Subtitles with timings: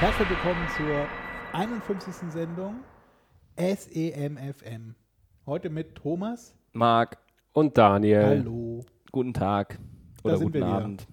[0.00, 1.06] Herzlich willkommen zur
[1.52, 2.30] 51.
[2.30, 2.76] Sendung
[3.56, 4.94] SEMFM.
[5.46, 6.54] Heute mit Thomas.
[6.72, 7.18] Marc
[7.52, 8.24] und Daniel.
[8.44, 8.84] Hallo.
[9.10, 9.78] Guten Tag
[10.22, 10.76] oder sind guten wir wieder.
[10.76, 11.06] Abend.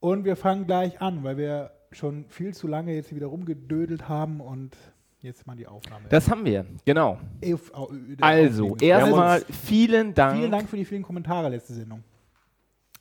[0.00, 4.40] Und wir fangen gleich an, weil wir schon viel zu lange jetzt wieder rumgedödelt haben
[4.40, 4.76] und
[5.20, 6.06] jetzt mal die Aufnahme.
[6.08, 7.18] Das haben wir, genau.
[7.52, 8.84] Auf- au- der Also, Aufnahme.
[8.84, 10.38] erstmal vielen Dank.
[10.38, 12.02] Vielen Dank für die vielen Kommentare letzte Sendung.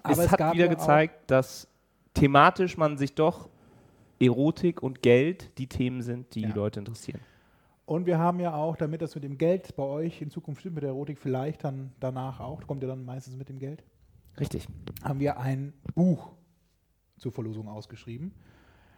[0.04, 1.68] Es, Aber hat gab wieder ja auch- gezeigt, dass
[2.14, 3.50] thematisch man sich doch
[4.22, 6.48] Erotik und Geld die Themen sind, die Ja.
[6.50, 7.20] die Leute interessieren.
[7.86, 10.76] Und wir haben ja auch, damit das mit dem Geld bei euch in Zukunft stimmt,
[10.76, 13.84] mit der Erotik vielleicht dann danach auch, kommt ja dann meistens mit dem Geld,
[14.40, 14.68] Richtig.
[15.04, 16.32] haben wir ein Buch
[17.18, 18.32] zur Verlosung ausgeschrieben.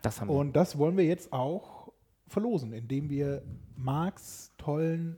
[0.04, 0.36] Das haben wir.
[0.36, 1.92] Und das wollen wir jetzt auch
[2.28, 3.42] verlosen, indem wir
[3.76, 5.18] Marx tollen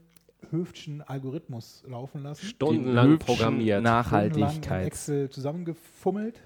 [0.50, 2.42] Höftschen Algorithmus laufen lassen.
[2.42, 3.78] Den Stundenlang programmiert.
[3.78, 4.86] Stundenlang in Nachhaltigkeits.
[4.86, 6.40] Excel zusammengefummelt.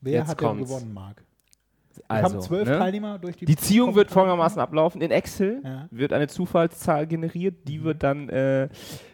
[0.00, 1.24] Wer Jetzt hat denn gewonnen, Marc?
[2.08, 2.78] Wir Also, haben zwölf ne?
[2.78, 5.00] Teilnehmer durch die Die Ziehung wird folgendermaßen ablaufen.
[5.00, 5.86] In Excel Ja.
[5.90, 7.64] wird eine Zufallszahl generiert, Mhm.
[7.66, 8.68] die wird dann äh,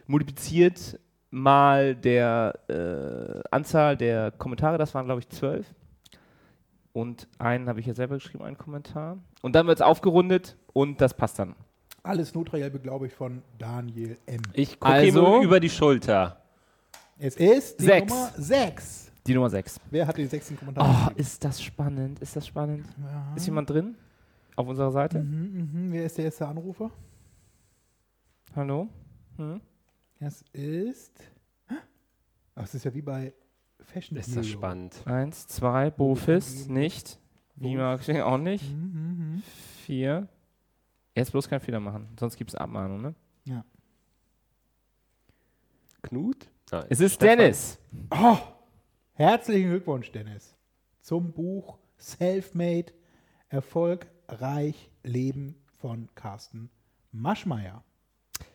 [0.07, 0.99] multipliziert
[1.31, 5.67] mal der äh, Anzahl der Kommentare, das waren glaube ich zwölf.
[6.93, 9.19] Und einen habe ich ja selber geschrieben, einen Kommentar.
[9.43, 11.55] Und dann wird es aufgerundet und das passt dann.
[12.03, 14.41] Alles notariell beglaubigt von Daniel M.
[14.55, 16.41] Ich gucke Also- ihm über die Schulter.
[17.19, 18.11] Es ist die Sechs.
[18.13, 19.06] Nummer 6.
[19.27, 19.81] Die Nummer 6.
[19.91, 21.21] Wer hat den sechsten Kommentar Oh, geschrieben?
[21.21, 22.21] ist das spannend?
[22.21, 22.87] Ist das spannend?
[23.03, 23.35] Ja.
[23.35, 23.97] Ist jemand drin?
[24.55, 25.19] Auf unserer Seite?
[25.23, 25.93] Mhm, mhm.
[25.93, 26.91] Wer ist der erste Anrufer?
[28.55, 28.89] Hallo?
[29.37, 29.61] Hm?
[30.19, 31.13] Es ist.
[32.55, 33.35] Ach, es ist ja wie bei
[33.81, 35.03] Fashion Ist das spannend.
[35.05, 37.19] Eins, zwei, Bofis, nicht.
[37.57, 38.71] Wie Marketing auch nicht.
[38.75, 39.43] Mhm, mhm.
[39.85, 40.29] Vier.
[41.15, 43.15] Jetzt bloß keinen Fehler machen, sonst gibt es Abmahnung, ne?
[43.45, 43.65] Ja.
[46.03, 46.49] Knut?
[46.71, 46.85] Nein.
[46.89, 47.39] Es ist Stefan.
[47.39, 47.79] Dennis.
[48.11, 48.39] Oh,
[49.17, 50.55] herzlichen Glückwunsch, Dennis,
[51.01, 52.93] zum Buch Selfmade
[53.49, 56.71] Erfolgreich Leben von Carsten
[57.13, 57.83] Maschmeyer.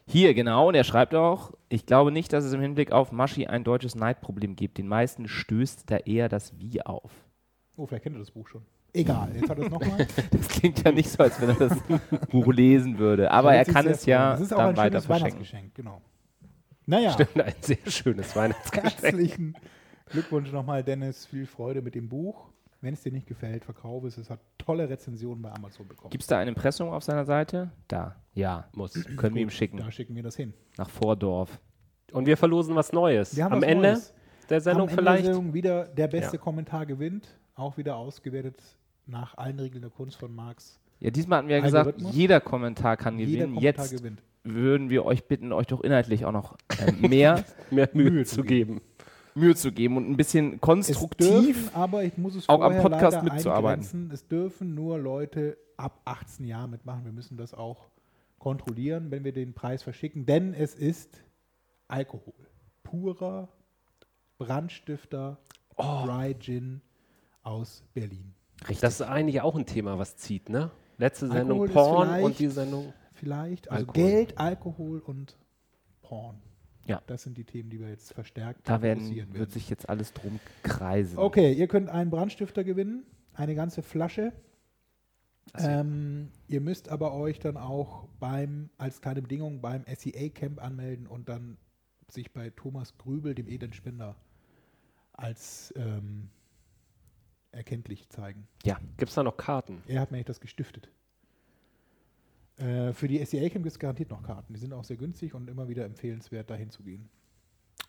[0.05, 3.47] Hier, genau, und er schreibt auch, ich glaube nicht, dass es im Hinblick auf Maschi
[3.47, 4.77] ein deutsches Neidproblem gibt.
[4.77, 7.11] Den meisten stößt da eher das Wie auf.
[7.77, 8.63] Oh, vielleicht kennt ihr das Buch schon.
[8.93, 10.05] Egal, jetzt hat er es nochmal.
[10.31, 11.77] Das klingt ja nicht so, als wenn er das
[12.29, 13.31] Buch lesen würde.
[13.31, 15.37] Aber er kann es ja Das ist auch dann ein weiter schönes verschenken.
[15.39, 16.01] Weihnachtsgeschenk, genau.
[16.85, 19.01] Naja, Stimmt, ein sehr schönes Weihnachtsgeschenk.
[19.01, 19.55] herzlichen
[20.11, 21.25] Glückwunsch nochmal, Dennis.
[21.25, 22.49] Viel Freude mit dem Buch.
[22.81, 24.17] Wenn es dir nicht gefällt, verkaufe es.
[24.17, 26.09] Es hat tolle Rezensionen bei Amazon bekommen.
[26.09, 27.71] Gibt es da ein Impressum auf seiner Seite?
[27.87, 28.67] Da, ja.
[28.73, 28.93] Muss.
[29.17, 29.77] Können wir ihm Gut, schicken.
[29.77, 30.53] Da schicken wir das hin.
[30.77, 31.59] Nach Vordorf.
[32.11, 33.35] Und wir verlosen was Neues.
[33.35, 34.13] Wir haben Am was Ende Neues.
[34.49, 35.25] der Sendung Am Ende vielleicht.
[35.27, 36.41] der Sendung wieder der beste Ja.
[36.41, 37.27] Kommentar gewinnt.
[37.55, 38.59] Auch wieder ausgewertet
[39.05, 40.79] nach allen Regeln der Kunst von Marx.
[40.99, 43.55] Ja, diesmal hatten wir ja gesagt, jeder Kommentar kann Jeder gewinnen.
[43.55, 44.23] Kommentar Jetzt gewinnt.
[44.43, 48.81] würden wir euch bitten, euch doch inhaltlich auch noch äh, mehr Mehr Mühe, zu geben.
[49.35, 51.29] Mühe zu geben und ein bisschen Es konstruktiv.
[51.55, 54.09] dürfen, aber ich muss es auch am Podcast mitzuarbeiten.
[54.13, 57.05] Es dürfen nur Leute ab 18 Jahren mitmachen.
[57.05, 57.89] Wir müssen das auch
[58.39, 61.23] kontrollieren, wenn wir den Preis verschicken, denn es ist
[61.87, 62.33] Alkohol.
[62.83, 63.49] Purer
[64.37, 65.37] Brandstifter
[65.77, 66.03] Oh.
[66.05, 66.81] Dry Gin
[67.43, 68.33] aus Berlin.
[68.81, 70.69] Das ist eigentlich auch ein Thema, was zieht, ne?
[70.97, 72.93] Letzte Sendung Alkohol Porn und die Sendung.
[73.13, 73.93] Vielleicht, also Alkohol.
[74.09, 75.37] Geld, Alkohol und
[76.01, 76.41] Porn.
[76.91, 77.01] Ja.
[77.07, 80.13] Das sind die Themen, die wir jetzt verstärkt Da werden, fokussieren wird sich jetzt alles
[80.13, 81.17] drum kreisen.
[81.17, 84.33] Okay, ihr könnt einen Brandstifter gewinnen, eine ganze Flasche.
[85.57, 91.07] Ähm, ihr müsst aber euch dann auch beim, als kleine Bedingung beim SEA Camp anmelden
[91.07, 91.57] und dann
[92.09, 94.15] sich bei Thomas Grübel, dem Edenspender,
[95.13, 96.29] als ähm,
[97.51, 98.47] erkenntlich zeigen.
[98.63, 99.81] Ja, Gibt es da noch Karten?
[99.87, 100.89] Er hat nämlich das gestiftet.
[102.61, 104.53] Äh, für die SEA Camp gibt es garantiert noch Karten.
[104.53, 107.09] Die sind auch sehr günstig und immer wieder empfehlenswert, dahin zu gehen.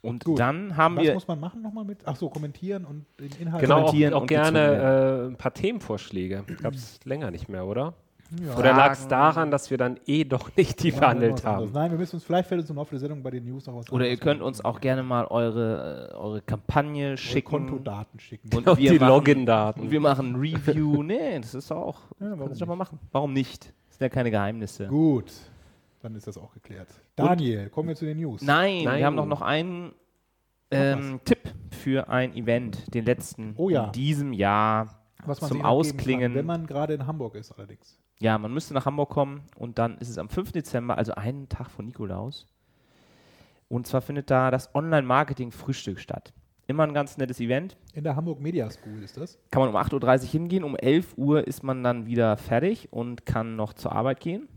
[0.01, 0.39] und Gut.
[0.41, 1.15] dann haben Was wir.
[1.15, 1.99] muss man machen nochmal mit?
[2.07, 3.63] Ach so, kommentieren und den Inhalt.
[3.63, 6.45] Genau, auch, Kommentieren auch und gerne äh, ein paar Themenvorschläge.
[6.63, 7.95] Gab es länger nicht mehr, oder?
[8.43, 8.57] Ja.
[8.57, 11.71] Oder lag es daran, dass wir dann eh doch nicht die wir verhandelt was haben?
[11.73, 13.77] Nein, wir müssen uns, vielleicht fällt uns im Laufe der Sendung bei den News noch
[13.77, 14.49] was Oder ihr könnt machen.
[14.49, 17.49] uns auch gerne mal eure, äh, eure Kampagne Eure schicken.
[17.51, 18.49] Kontodaten schicken.
[18.57, 19.83] Und Und wir die Login-Daten.
[19.83, 21.03] Und wir machen ein Review.
[21.03, 22.01] nee, das ist auch.
[22.21, 22.99] Ja, Kannst du doch mal machen.
[23.13, 23.75] Warum nicht?
[24.03, 24.87] Ja keine Geheimnisse.
[24.89, 25.33] Gut,
[26.01, 26.89] dann ist das auch geklärt.
[27.17, 28.43] Daniel, kommen wir zu den News.
[28.43, 28.99] Nein, Nein.
[28.99, 29.93] wir haben doch noch einen
[30.71, 33.87] ähm, Tipp für ein Event, den letzten Oh ja.
[33.87, 34.99] in diesem Jahr.
[35.25, 36.33] Was man zum noch Ausklingen.
[36.33, 37.99] Kann, wenn man gerade in Hamburg ist allerdings.
[38.19, 40.53] Ja, man müsste nach Hamburg kommen und dann ist es am 5.
[40.53, 42.47] Dezember, also einen Tag vor Nikolaus.
[43.69, 46.33] Und zwar findet da das Online-Marketing-Frühstück statt.
[46.73, 47.77] Immer ein ganz nettes Event.
[47.93, 49.39] In der Hamburg Media School ist das.
[49.51, 50.65] Kann man um 8.30 Uhr hingehen.
[50.65, 54.49] Um 11 Uhr ist man dann wieder fertig und kann noch zur Arbeit gehen.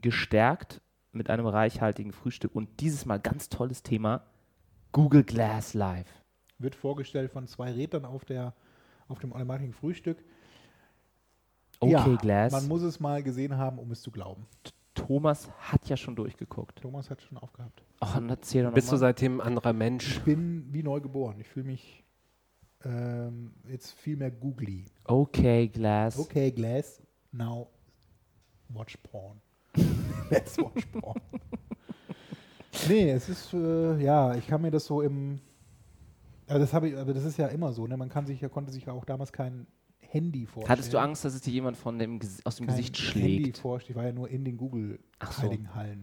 [0.00, 0.80] Gestärkt
[1.12, 2.54] mit einem reichhaltigen Frühstück.
[2.54, 4.24] Und dieses Mal ganz tolles Thema:
[4.92, 6.08] Google Glass Live.
[6.58, 8.54] Wird vorgestellt von zwei Rednern auf, der,
[9.08, 10.24] auf dem Online-Marketing Frühstück.
[11.80, 12.52] Okay, ja, Glass.
[12.52, 14.46] Man muss es mal gesehen haben, um es zu glauben.
[14.94, 16.80] Thomas hat ja schon durchgeguckt.
[16.80, 17.82] Thomas hat schon aufgehabt.
[18.00, 19.10] Ach, dann erzähl doch Bist du nochmal.
[19.10, 20.16] seitdem ein anderer Mensch?
[20.18, 21.40] Ich bin wie neu geboren.
[21.40, 22.04] Ich fühle mich
[22.84, 24.86] ähm, jetzt viel mehr googly.
[25.04, 26.18] Okay, Glass.
[26.18, 27.00] Okay, Glass,
[27.30, 27.68] now
[28.68, 29.40] watch porn.
[30.30, 31.20] Let's watch porn.
[32.88, 35.40] nee, es ist, äh, ja, ich kann mir das so im,
[36.46, 37.96] also das habe ich, aber das ist ja immer so, ne?
[37.96, 39.66] Man kann sich ja, konnte sich ja auch damals kein
[40.12, 40.68] Handy vorstellen.
[40.68, 43.58] Hattest du Angst, dass es dir jemand von dem, aus dem kein Gesicht Handy schlägt?
[43.58, 43.92] vorstellen.
[43.92, 45.50] Ich war ja nur in den Google Ach so.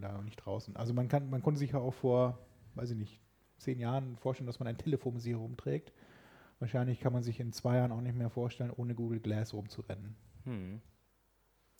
[0.00, 0.74] Da und nicht draußen.
[0.76, 2.38] Also man kann, man konnte sich ja auch vor,
[2.74, 3.20] weiß ich nicht,
[3.58, 5.92] zehn Jahren vorstellen, dass man ein Telefon mit sich herumträgt.
[6.58, 10.16] Wahrscheinlich kann man sich in zwei Jahren auch nicht mehr vorstellen, ohne Google Glass rumzurennen.
[10.44, 10.80] Hm.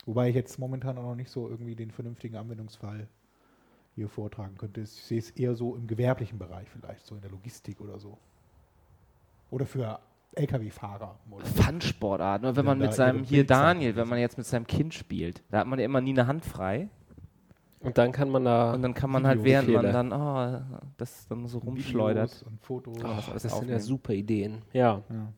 [0.06, 3.08] Wobei ich jetzt momentan auch noch nicht so irgendwie den vernünftigen Anwendungsfall
[3.94, 4.82] hier vortragen könnte.
[4.82, 8.18] Ich sehe es eher so im gewerblichen Bereich vielleicht, so in der Logistik oder so.
[9.50, 10.00] Oder für
[10.34, 11.18] Lkw-Fahrer.
[11.30, 11.62] oder so.
[11.62, 15.42] Fun-Sportart, nur wenn man mit seinem, hier Daniel, wenn man jetzt mit seinem Kind spielt,
[15.50, 16.88] da hat man ja immer nie eine Hand frei.
[17.80, 18.74] Und dann kann man da.
[18.74, 20.60] Und dann kann man halt, während man dann, oh,
[20.98, 22.98] das dann so rumschleudert, Videos und Fotos.
[22.98, 24.62] das Oh, alles das sind ja super Ideen.
[24.72, 25.32] Ja, Ja.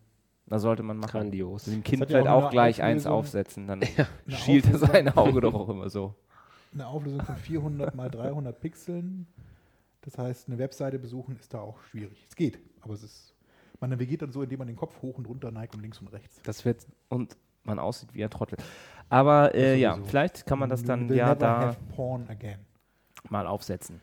[0.47, 1.13] Da sollte man machen.
[1.13, 1.65] grandios.
[1.65, 3.81] Dem Kind ja vielleicht auch auch, gleich eins aufsetzen, dann
[4.27, 6.15] Eine schielt er sein Auge doch auch immer so.
[6.75, 9.27] Eine Auflösung von 400 mal 300 Pixeln.
[10.03, 12.27] Das heißt, eine Webseite besuchen ist da auch schwierig.
[12.29, 13.32] Es geht, aber es ist.
[13.83, 16.07] Man navigiert dann so, indem man den Kopf hoch und runter neigt und links und
[16.13, 16.41] rechts.
[16.45, 18.57] Das wird Und man aussieht wie ein Trottel.
[19.09, 22.61] Aber äh, ja, vielleicht kann man das dann Will ja da have porn again.
[23.29, 24.01] mal aufsetzen.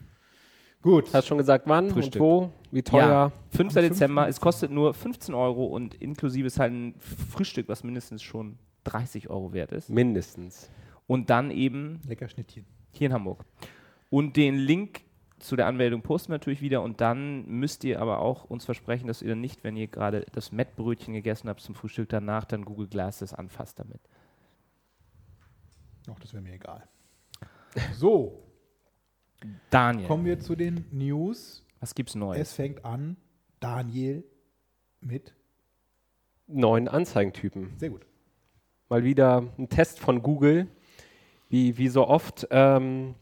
[0.81, 1.13] Gut.
[1.13, 2.21] Hast schon gesagt, wann Frühstück.
[2.21, 2.51] und wo?
[2.71, 3.07] Wie teuer?
[3.07, 3.75] Ja, 5.
[3.77, 4.29] Am Dezember, 5.
[4.35, 9.29] es kostet nur 15 Euro und inklusive ist halt ein Frühstück, was mindestens schon 30
[9.29, 9.89] Euro wert ist.
[9.89, 10.69] Mindestens.
[11.07, 12.65] Und dann eben Lecker Schnittchen.
[12.91, 13.45] hier in Hamburg.
[14.09, 15.01] Und den Link
[15.39, 19.07] zu der Anmeldung posten wir natürlich wieder und dann müsst ihr aber auch uns versprechen,
[19.07, 22.65] dass ihr dann nicht, wenn ihr gerade das Mettbrötchen gegessen habt zum Frühstück, danach dann
[22.65, 24.01] Google Glasses anfasst damit.
[26.11, 26.87] Ach, das wäre mir egal.
[27.93, 28.43] So,
[29.69, 31.63] Daniel, kommen wir zu den News.
[31.79, 32.53] was gibt's Es Neues?
[32.53, 33.15] fängt an,
[33.59, 34.23] Daniel,
[35.01, 35.35] mit.
[36.47, 37.77] Neun Anzeigentypen.
[37.77, 38.05] Sehr gut.
[38.89, 40.67] Mal wieder ein Test von Google,
[41.47, 42.47] wie, wie so oft.
[42.49, 43.13] Ähm,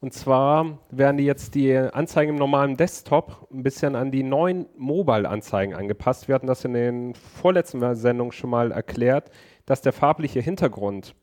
[0.00, 4.66] und zwar werden die jetzt die Anzeigen im normalen Desktop ein bisschen an die neuen
[4.78, 6.26] Mobile-Anzeigen angepasst.
[6.26, 9.30] Wir hatten das in den vorletzten Sendungen schon mal erklärt,
[9.66, 11.14] dass der farbliche Hintergrund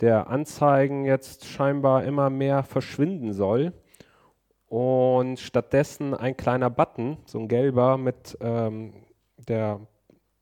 [0.00, 3.72] der Anzeigen jetzt scheinbar immer mehr verschwinden soll.
[4.66, 8.94] Und stattdessen ein kleiner Button, so ein gelber, mit ähm,
[9.36, 9.80] der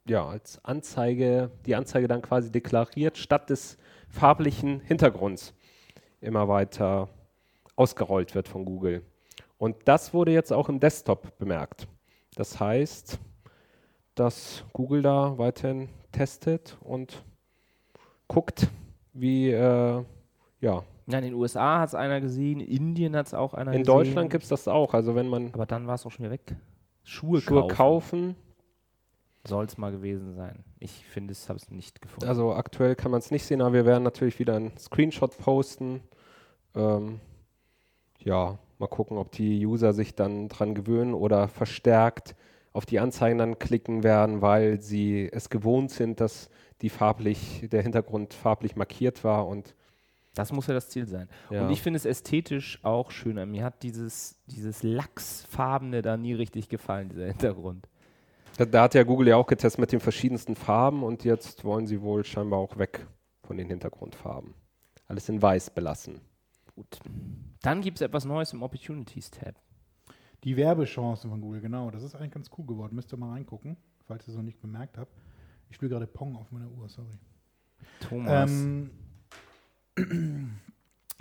[0.08, 3.76] ja, als Anzeige, die Anzeige dann quasi deklariert, statt des
[4.08, 5.52] farblichen Hintergrunds
[6.20, 7.08] immer weiter
[7.80, 9.02] ausgerollt wird von Google.
[9.56, 11.88] Und das wurde jetzt auch im Desktop bemerkt.
[12.36, 13.18] Das heißt,
[14.14, 17.24] dass Google da weiterhin testet und
[18.28, 18.68] guckt,
[19.14, 20.04] wie, äh,
[20.60, 23.72] ja, Ja, in den USA hat es einer gesehen, in Indien hat es auch einer
[23.72, 23.96] in gesehen.
[23.96, 24.92] Deutschland gibt es das auch.
[24.92, 26.54] Also wenn man Aber dann war es auch schon wieder weg.
[27.02, 27.76] Schuhe, Schuhe kaufen.
[27.76, 28.36] kaufen,
[29.48, 30.64] Soll es mal gewesen sein.
[30.78, 32.28] Ich finde, es habe es nicht gefunden.
[32.28, 36.02] Also aktuell kann man es nicht sehen, aber wir werden natürlich wieder einen Screenshot posten.
[36.74, 37.20] Ähm,
[38.24, 42.34] ja, mal gucken, ob die User sich dann dran gewöhnen oder verstärkt
[42.72, 46.50] auf die Anzeigen dann klicken werden, weil sie es gewohnt sind, dass
[46.82, 49.74] die farblich, der Hintergrund farblich markiert war und
[50.34, 51.28] Das muss ja das Ziel sein.
[51.50, 51.64] Ja.
[51.64, 53.44] Und ich finde es ästhetisch auch schöner.
[53.44, 57.88] Mir hat dieses, dieses Lachsfarbene da nie richtig gefallen, dieser Hintergrund.
[58.56, 61.86] da, da hat ja Google ja auch getestet mit den verschiedensten Farben und jetzt wollen
[61.86, 63.06] sie wohl scheinbar auch weg
[63.42, 64.54] von den Hintergrundfarben.
[65.08, 66.20] Alles in weiß belassen.
[66.76, 67.00] Gut.
[67.62, 69.54] Dann gibt es etwas Neues im Opportunities-Tab.
[70.44, 71.90] Die Werbechancen von Google, genau.
[71.90, 72.94] Das ist eigentlich ganz cool geworden.
[72.94, 73.76] Müsst ihr mal reingucken,
[74.06, 75.12] falls ihr es noch nicht bemerkt habt.
[75.68, 77.18] Ich spiele gerade Pong auf meiner Uhr, sorry.
[78.00, 78.50] Thomas.
[78.50, 78.90] Ähm,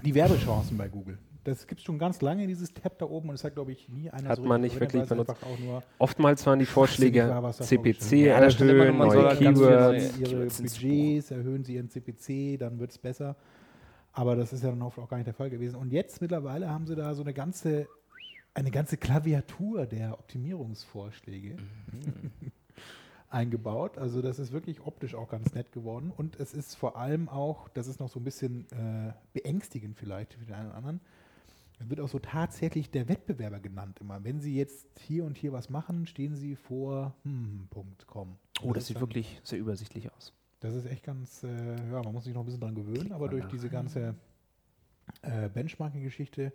[0.03, 1.17] die Werbechancen bei Google.
[1.43, 3.87] Das gibt es schon ganz lange, dieses Tab da oben, und es hat, glaube ich,
[3.89, 5.29] nie einer Hat so man nicht wirklich benutzt.
[5.29, 10.19] einfach auch nur Oftmals waren die Vorschläge CPC Ja, erhöhen, neue Keywords.
[10.19, 13.35] ihre Keywords Budgets, erhöhen sie ihren CPC, dann wird es besser.
[14.11, 15.75] Aber das ist ja dann oft auch gar nicht der Fall gewesen.
[15.75, 17.87] Und jetzt mittlerweile haben sie da so eine ganze,
[18.53, 21.57] eine ganze Klaviatur der Optimierungsvorschläge.
[23.29, 23.97] eingebaut.
[23.97, 26.11] Also das ist wirklich optisch auch ganz nett geworden.
[26.15, 30.33] Und es ist vor allem auch, das ist noch so ein bisschen äh, beängstigend vielleicht
[30.33, 30.99] für den einen oder anderen,
[31.79, 34.23] es wird auch so tatsächlich der Wettbewerber genannt immer.
[34.23, 38.05] Wenn Sie jetzt hier und hier was machen, stehen Sie vor hm, Punkt.
[38.13, 40.33] Oh, das ist sieht dann- wirklich sehr übersichtlich aus.
[40.59, 41.47] Das ist echt ganz, äh,
[41.91, 44.15] ja, man muss sich noch ein bisschen dran gewöhnen, aber durch diese ganze
[45.21, 46.51] äh, Benchmarking-Geschichte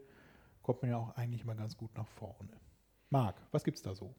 [0.63, 2.51] kommt man ja auch eigentlich mal ganz gut nach vorne.
[3.11, 4.15] Marc, was gibt's da so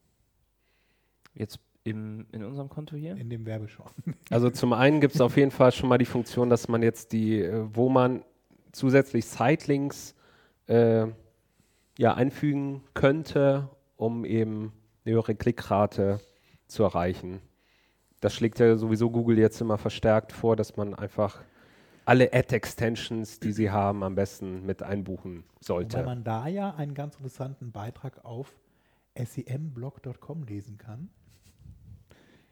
[1.34, 3.15] Jetzt im, in unserem Konto hier?
[3.15, 3.92] in dem Werbeschauen?
[4.32, 7.12] Also zum einen gibt es auf jeden Fall schon mal die Funktion, dass man jetzt
[7.12, 8.24] die, äh, wo man
[8.72, 10.15] zusätzlich Sitelinks
[10.68, 11.08] äh,
[11.98, 14.74] ja, einfügen könnte, um eben
[15.06, 16.20] eine höhere Klickrate
[16.68, 17.39] zu erreichen.
[18.25, 21.44] Das schlägt ja sowieso Google jetzt immer verstärkt vor, dass man einfach
[22.05, 26.01] alle Ad-Extensions, die sie haben, am besten mit einbuchen sollte.
[26.01, 28.60] man da ja einen ganz interessanten Beitrag auf
[29.15, 31.10] semblog.com lesen kann,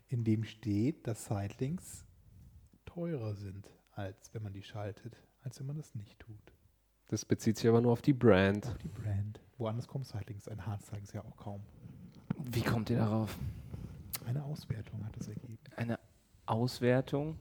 [0.09, 2.05] in dem steht, dass Sitelinks
[2.85, 6.53] teurer sind, als wenn man die schaltet, als wenn man das nicht tut.
[7.07, 8.67] Das bezieht sich aber nur auf die Brand.
[8.67, 9.39] Auf die Brand.
[9.57, 11.61] Woanders kommen Sitelinks, ein Hard-Sites ja auch kaum.
[12.43, 13.35] Wie kommt ihr darauf?
[14.25, 15.57] Eine Auswertung hat es ergeben.
[16.45, 17.38] Auswertung?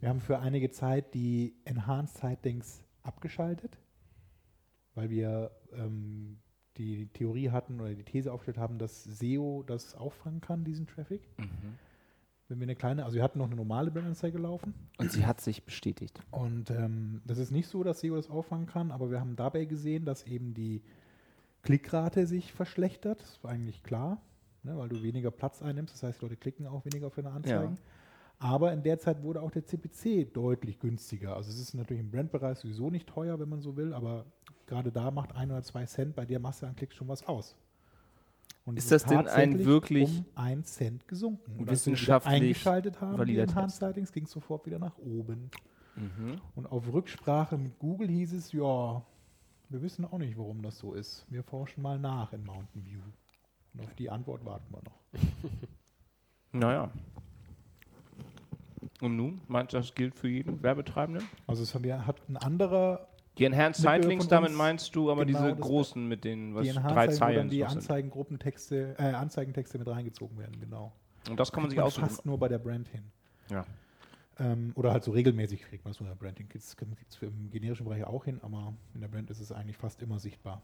[0.00, 3.78] Wir haben für einige Zeit die Enhanced Sitelinks abgeschaltet,
[4.94, 6.38] weil wir ähm,
[6.76, 11.22] die Theorie hatten oder die These aufgestellt haben, dass SEO das auffangen kann, diesen Traffic.
[12.48, 15.40] Wenn wir eine kleine, also wir hatten noch eine normale Brandanzeige laufen Und sie hat
[15.40, 16.20] sich bestätigt.
[16.30, 19.64] und ähm, das ist nicht so, dass SEO das auffangen kann, aber wir haben dabei
[19.64, 20.82] gesehen, dass eben die
[21.62, 23.20] Klickrate sich verschlechtert.
[23.22, 24.20] Das war eigentlich klar,
[24.62, 25.94] ne, weil du weniger Platz einnimmst.
[25.94, 27.78] Das heißt, die Leute klicken auch weniger für eine Anzeigen.
[28.38, 31.36] Aber in der Zeit wurde auch der CPC deutlich günstiger.
[31.36, 34.26] Also es ist natürlich im Brandbereich sowieso nicht teuer, wenn man so will, aber
[34.66, 37.56] gerade da macht ein oder zwei Cent bei der Masse an Klicks schon was aus.
[38.66, 41.52] Und Ist das denn ein wirklich um ein Cent gesunken?
[41.52, 45.50] Und als wir wissenschaftlich eingeschaltet haben, die Enhanced ging es sofort wieder nach oben.
[45.94, 46.40] Mhm.
[46.56, 49.02] Und auf Rücksprache mit Google hieß es, ja,
[49.68, 51.24] wir wissen auch nicht, warum das so ist.
[51.30, 53.00] Wir forschen mal nach in Mountain View.
[53.72, 55.22] Und auf die Antwort warten wir noch.
[56.52, 56.90] Naja.
[59.00, 59.40] Und nun?
[59.48, 61.24] Meint das gilt für jeden Werbetreibenden?
[61.46, 65.38] Also es haben wir- hat ein anderer, Die Enhanced Sightlinks, damit meinst du aber genau
[65.40, 67.64] diese großen mit den was, die drei wo Zeilen dann die.
[67.64, 70.92] Anzeigengruppentexte, äh, Anzeigentexte mit reingezogen werden, genau.
[71.28, 72.08] Und das kann man sich man aussuchen.
[72.08, 73.02] fast nur bei der Brand hin.
[73.50, 73.66] Ja.
[74.38, 76.48] Ähm, oder halt so regelmäßig kriegt man es nur in der Brand hin.
[76.52, 79.76] Das kriegt es im generischen Bereich auch hin, aber in der Brand ist es eigentlich
[79.76, 80.62] fast immer sichtbar.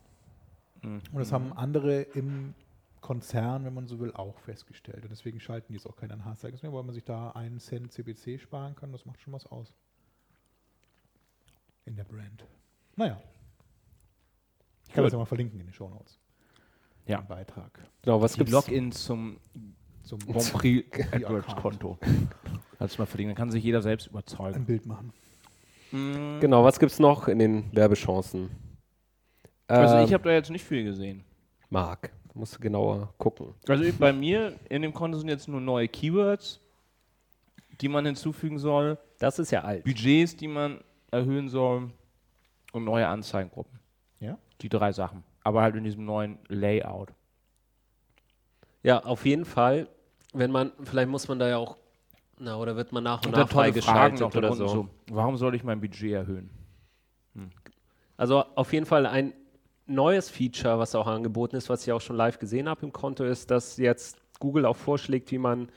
[0.82, 1.00] Mhm.
[1.12, 2.54] Und das haben andere im
[3.02, 5.02] Konzern, wenn man so will, auch festgestellt.
[5.04, 7.92] Und deswegen schalten die jetzt auch keine Enhanced mehr, weil man sich da einen Cent
[7.92, 8.92] CPC sparen kann.
[8.92, 9.74] Das macht schon was aus.
[11.84, 12.46] In der Brand.
[12.96, 13.20] Naja.
[14.86, 15.06] Ich kann Gut.
[15.08, 16.18] das ja mal verlinken in den Show Notes.
[17.06, 17.18] Ja.
[17.18, 17.78] Den Beitrag.
[18.02, 18.52] Genau, was Die gibt's?
[18.52, 19.38] Login zum
[20.04, 21.12] Zum Grand Prix.
[21.12, 21.98] AdWords-Konto.
[22.78, 24.64] Kannst du mal verlinken, dann kann sich jeder selbst ein überzeugen.
[24.64, 25.12] Bild machen.
[25.90, 26.38] Mhm.
[26.40, 28.50] Genau, was gibt es noch in den Werbechancen?
[29.66, 31.24] Also Ähm, ich habe da jetzt nicht viel gesehen.
[31.70, 33.54] Marc, musst du genauer gucken.
[33.68, 36.60] Also bei mir in dem Konto sind jetzt nur neue Keywords,
[37.80, 39.84] die man hinzufügen soll, Das ist ja alt.
[39.84, 41.90] Budgets, die man erhöhen soll
[42.72, 43.78] und neue Anzeigengruppen.
[44.20, 44.38] Ja?
[44.60, 45.24] Die drei Sachen.
[45.44, 47.12] Aber halt in diesem neuen Layout.
[48.82, 49.88] Ja, auf jeden Fall.
[50.32, 51.76] Wenn man, vielleicht muss man da ja auch,
[52.38, 54.68] na, oder wird man nach und, Und nach freigeschaltet noch oder oder so.
[54.68, 54.88] so.
[55.10, 56.50] Warum soll ich mein Budget erhöhen?
[58.16, 59.32] Also auf jeden Fall ein
[59.94, 63.24] neues Feature, was auch angeboten ist, was ich auch schon live gesehen habe im Konto,
[63.24, 65.68] ist, dass jetzt Google auch vorschlägt, wie man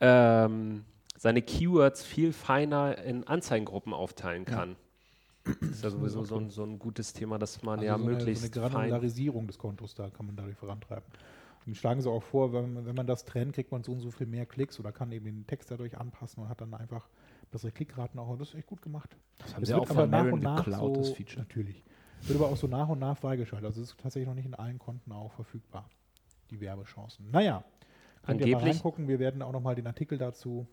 [0.00, 0.84] ähm,
[1.16, 4.76] seine Keywords viel feiner in Anzeigengruppen aufteilen kann.
[5.44, 8.02] Das ist ja sowieso so ein, so ein gutes Thema, dass man Also ja so
[8.04, 11.04] eine, möglichst so eine fein Granularisierung des Kontos, da kann man dadurch vorantreiben.
[11.66, 14.00] Und schlagen sie auch vor, wenn, man- wenn man das trennt, kriegt man so und
[14.00, 17.08] so viel mehr Klicks oder kann eben den Text dadurch anpassen und hat dann einfach
[17.50, 18.28] bessere Klickraten auch.
[18.28, 19.16] Und das ist echt gut gemacht.
[19.38, 21.40] Das haben Es sie auch von nach Marin und nach geklaut, so, das Feature.
[21.40, 21.82] Natürlich.
[22.22, 23.66] Wird aber auch so nach und nach freigeschaltet.
[23.66, 25.88] Also es ist tatsächlich noch nicht in allen Konten auch verfügbar,
[26.50, 27.30] die Werbechancen.
[27.30, 27.62] Naja,
[28.24, 29.08] könnt ihr mal Angeblich- reingucken.
[29.08, 30.66] Wir werden auch nochmal den Artikel dazu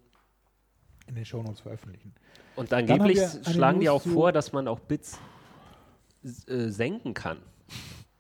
[1.08, 2.14] in den Shownotes veröffentlichen.
[2.56, 3.20] Und angeblich
[3.52, 5.20] schlagen die auch vor, dass man auch Bits
[6.48, 7.38] äh, senken kann.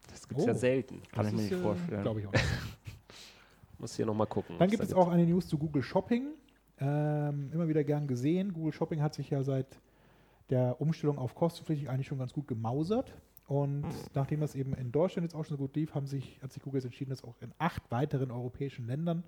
[0.09, 0.55] Das gibt es ja Oh.
[0.57, 1.01] selten.
[1.11, 2.01] Kann ich mir nicht vorstellen.
[2.01, 2.33] Glaube ich auch.
[2.33, 2.43] nicht.
[3.79, 4.57] Muss hier nochmal gucken.
[4.59, 6.27] Dann gibt da es auch eine News zu Google Shopping.
[6.79, 8.53] Ähm, immer wieder gern gesehen.
[8.53, 9.67] Google Shopping hat sich ja seit
[10.49, 13.13] der Umstellung auf kostenpflichtig eigentlich schon ganz gut gemausert.
[13.47, 16.53] Und nachdem das eben in Deutschland jetzt auch schon so gut lief, haben sich, hat
[16.53, 19.23] sich Google jetzt entschieden, das auch in acht weiteren europäischen Ländern,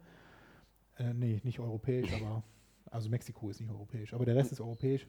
[0.97, 2.43] äh, nee, nicht europäisch, aber,
[2.89, 5.05] also Mexiko ist nicht europäisch, aber der Rest ist europäisch,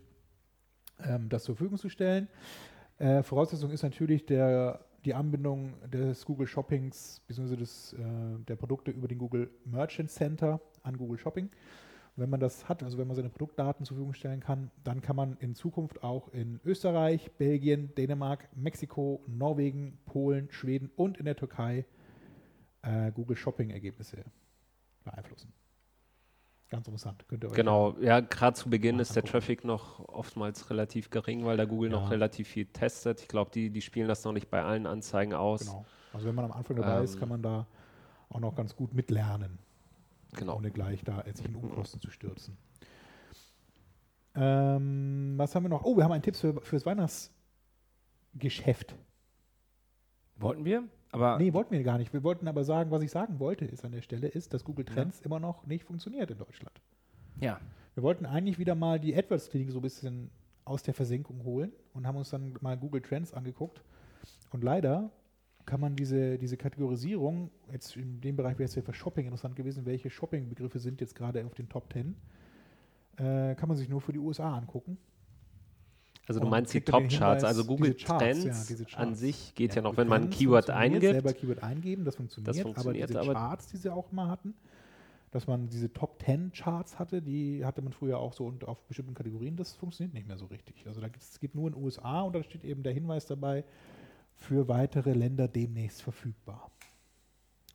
[1.05, 2.29] ähm, das zur Verfügung zu stellen.
[2.99, 7.57] Äh, Voraussetzung ist natürlich der, die Anbindung des Google Shoppings bzw.
[7.57, 7.99] Des, äh,
[8.49, 11.49] der Produkte über den Google Merchant Center an Google Shopping.
[12.19, 15.17] Wenn man das hat, also wenn man seine Produktdaten zur Verfügung stellen kann, dann kann
[15.17, 21.37] man in Zukunft auch in Österreich, Belgien, Dänemark, Mexiko, Norwegen, Polen, Schweden und in der
[21.37, 21.85] Türkei
[22.83, 24.25] äh, Google Shopping-Ergebnisse
[25.05, 25.53] beeinflussen.
[26.71, 27.29] Ganz interessant.
[27.29, 29.33] Könnt ihr euch Genau, ja, gerade zu Beginn ist der angucken.
[29.33, 32.09] Traffic noch oftmals relativ gering, weil da Google noch Ja.
[32.09, 33.21] relativ viel testet.
[33.21, 35.61] Ich glaube, die, die spielen das noch nicht bei allen Anzeigen aus.
[35.61, 35.85] Genau.
[36.13, 37.67] Also wenn man am Anfang dabei ist, Ähm, kann man da
[38.31, 39.59] auch noch ganz gut mitlernen,
[40.37, 40.57] Genau.
[40.57, 42.57] ohne gleich da sich in Unkosten zu stürzen.
[44.35, 45.85] Ähm, was haben wir noch?
[45.85, 48.95] Oh, wir haben einen Tipp für, fürs Weihnachtsgeschäft.
[50.37, 50.85] Wollten wir?
[51.13, 52.13] Aber Nee, wollten wir gar nicht.
[52.13, 54.85] Wir wollten aber sagen, was ich sagen wollte, ist an der Stelle, ist, dass Google
[54.85, 56.81] Trends immer noch nicht funktioniert in Deutschland.
[57.41, 57.61] ja.
[57.95, 60.31] Wir wollten eigentlich wieder mal die AdWords-Klinik so ein bisschen
[60.67, 63.83] aus der Versenkung holen und haben uns dann mal Google Trends angeguckt.
[64.51, 65.11] Und leider
[65.67, 69.57] kann man diese, diese Kategorisierung, jetzt in dem Bereich wäre es ja für Shopping interessant
[69.57, 72.17] gewesen, welche Shopping-Begriffe sind jetzt gerade auf den Top 10,
[73.19, 74.97] äh, kann man sich nur für die USA angucken.
[76.29, 77.45] Also du meinst die Top-Charts.
[77.45, 80.71] Also Google Charts, Trends ja, an sich geht ja, Ja, noch, wenn man ein Keyword
[80.71, 81.03] eingibt.
[81.03, 82.57] Selber Keyword eingeben, das funktioniert.
[82.59, 84.55] funktioniert, aber diese aber- Charts, die sie auch mal hatten,
[85.31, 88.83] dass man diese Top 10 Charts hatte, die hatte man früher auch so und auf
[88.87, 90.85] bestimmten Kategorien, das funktioniert nicht mehr so richtig.
[90.87, 93.27] Also da gibt es gibt nur in den USA und da steht eben der Hinweis
[93.27, 93.65] dabei,
[94.37, 96.71] für weitere Länder demnächst verfügbar.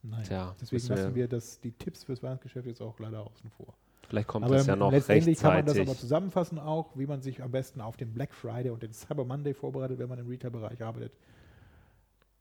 [0.03, 0.23] Nein.
[0.23, 3.49] Tja, Deswegen müssen wir- lassen wir das, die Tipps fürs Weihnachtsgeschäft jetzt auch leider außen
[3.51, 3.73] vor.
[4.07, 5.89] Vielleicht kommt Aber das ja noch letztendlich kann man das rechtzeitig.
[5.89, 9.23] aber zusammenfassen auch, wie man sich am besten auf den Black Friday und den Cyber
[9.25, 11.13] Monday vorbereitet, wenn man im Retail-Bereich arbeitet.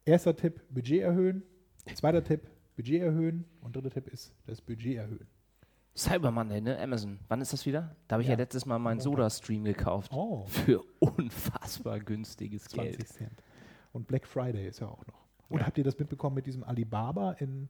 [0.05, 1.43] Erster Tipp, Budget erhöhen.
[1.95, 2.41] Zweiter Tipp,
[2.75, 3.45] Budget erhöhen.
[3.61, 5.27] Und dritter Tipp ist das Budget erhöhen.
[5.95, 6.79] Cyber Monday, ne?
[6.79, 7.19] Amazon.
[7.27, 7.95] Wann ist das wieder?
[8.07, 8.33] Da habe ich ja.
[8.33, 8.39] Ja.
[8.39, 8.99] letztes Mal meinen.
[8.99, 10.11] Soda-Stream gekauft.
[10.13, 13.07] Oh, Für unfassbar günstiges 20 Geld.
[13.09, 13.43] Cent.
[13.93, 15.19] Und Black Friday ist ja auch noch.
[15.49, 15.65] Und Ja.
[15.67, 17.69] habt ihr das mitbekommen mit diesem Alibaba in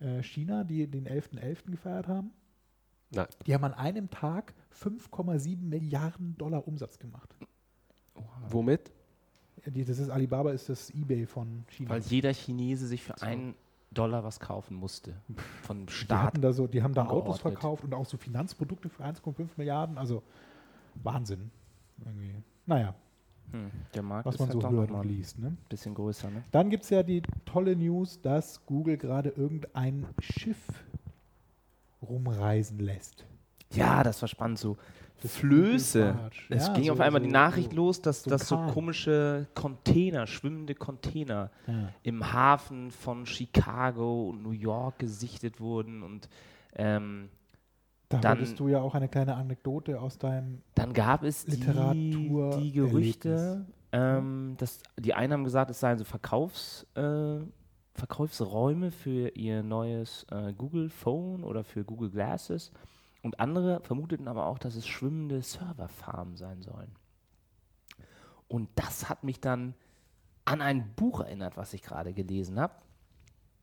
[0.00, 1.70] äh, China, die den 11.11.
[1.70, 2.30] gefeiert haben?
[3.12, 3.26] Nein.
[3.46, 7.34] Die haben an einem Tag 5,7 Milliarden Dollar Umsatz gemacht.
[8.48, 8.92] Womit?
[9.64, 11.90] Ja, die- Das ist Alibaba, ist das Ebay von China.
[11.90, 13.54] Weil jeder Chinese sich für einen
[13.90, 15.14] Dollar was kaufen musste.
[15.62, 16.22] Von Die, Staat.
[16.28, 19.98] hatten da so, die haben da Autos verkauft und auch so Finanzprodukte für 1,5 Milliarden.
[19.98, 20.22] Also
[20.94, 21.50] Wahnsinn.
[22.04, 22.34] Irgendwie.
[22.66, 22.94] Naja,
[23.52, 25.38] Hm, der Markt was ist man halt so hört und ein liest.
[25.38, 25.56] Ne?
[25.68, 26.42] bisschen größer, ne?
[26.52, 30.58] Dann gibt es ja die tolle News, dass Google gerade irgendein Schiff
[32.02, 33.24] rumreisen lässt.
[33.72, 34.76] Ja, das war spannend so.
[35.22, 36.16] Das Flöße.
[36.48, 38.56] Es Ja, ging so- auf einmal die so- Nachricht so- los, dass, so dass so
[38.56, 41.90] komische Container, schwimmende Container Ja.
[42.02, 46.28] im Hafen von Chicago und New York gesichtet wurden und
[46.74, 47.28] ähm,
[48.10, 50.62] Da Dann- hattest du ja auch eine kleine Anekdote aus deinem.
[50.74, 53.74] Dann gab es die, Literatur- die Gerüchte, Erlebnis.
[53.92, 57.38] ähm, dass die einen haben gesagt, es seien so Verkaufs, äh,
[57.94, 62.72] Verkaufsräume für ihr neues äh, Google Phone oder für Google Glasses.
[63.22, 66.90] Und andere vermuteten aber auch, dass es schwimmende Serverfarmen sein sollen.
[68.48, 69.74] Und das hat mich dann
[70.44, 72.74] an ein Buch erinnert, was ich gerade gelesen habe.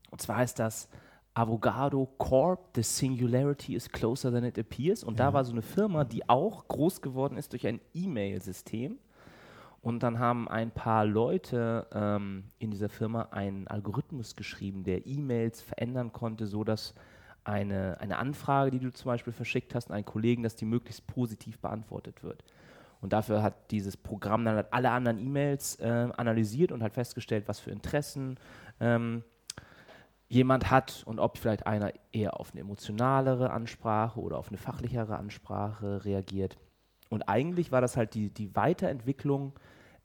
[0.09, 0.87] Und zwar heißt das
[1.37, 5.03] Avogado Corp, The Singularity is Closer Than It Appears.
[5.03, 8.97] Und da war so eine Firma, die auch groß geworden ist durch ein E-Mail-System.
[9.83, 15.61] Und dann haben ein paar Leute ähm, in dieser Firma einen Algorithmus geschrieben, der E-Mails
[15.61, 16.95] verändern konnte, sodass
[17.43, 21.05] eine, eine Anfrage, die du zum Beispiel verschickt hast, an einen Kollegen, dass die möglichst
[21.05, 22.43] positiv beantwortet wird.
[22.99, 27.47] Und dafür hat dieses Programm dann halt alle anderen E-Mails äh, analysiert und hat festgestellt,
[27.47, 28.39] was für Interessen
[28.79, 29.23] ähm,
[30.27, 35.17] jemand hat und ob vielleicht einer eher auf eine emotionalere Ansprache oder auf eine fachlichere
[35.17, 36.57] Ansprache reagiert.
[37.09, 39.53] Und eigentlich war das halt die, die Weiterentwicklung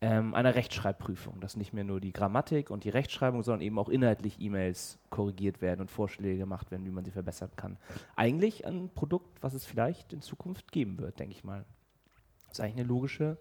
[0.00, 3.88] ähm, einer Rechtschreibprüfung, dass nicht mehr nur die Grammatik und die Rechtschreibung, sondern eben auch
[3.88, 7.78] inhaltlich E-Mails korrigiert werden und Vorschläge gemacht werden, wie man sie verbessern kann.
[8.14, 11.64] Eigentlich ein Produkt, was es vielleicht in Zukunft geben wird, denke ich mal.
[12.48, 13.38] Das ist eigentlich eine logische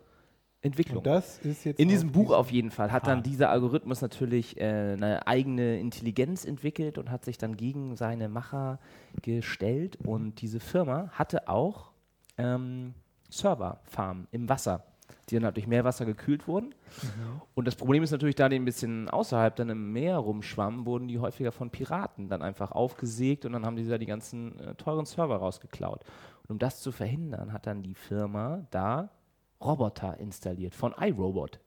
[0.63, 0.99] Entwicklung.
[0.99, 1.79] Und das ist jetzt.
[1.79, 6.45] In diesem Buch auf jeden Fall hat dann dieser Algorithmus natürlich äh, eine eigene Intelligenz
[6.45, 8.79] entwickelt und hat sich dann gegen seine Macher
[9.23, 9.97] gestellt.
[10.03, 11.91] Und diese Firma hatte auch
[12.37, 12.93] ähm,
[13.29, 14.83] Serverfarmen im Wasser,
[15.29, 16.67] die dann halt durch Meerwasser gekühlt wurden.
[16.67, 17.41] Mhm.
[17.55, 21.07] Und das Problem ist natürlich, da die ein bisschen außerhalb dann im Meer rumschwammen, wurden
[21.07, 24.75] die häufiger von Piraten dann einfach aufgesägt und dann haben die da die ganzen äh,
[24.75, 26.03] teuren Server rausgeklaut.
[26.43, 29.09] Und um das zu verhindern, hat dann die Firma da
[29.61, 31.59] Roboter installiert von iRobot.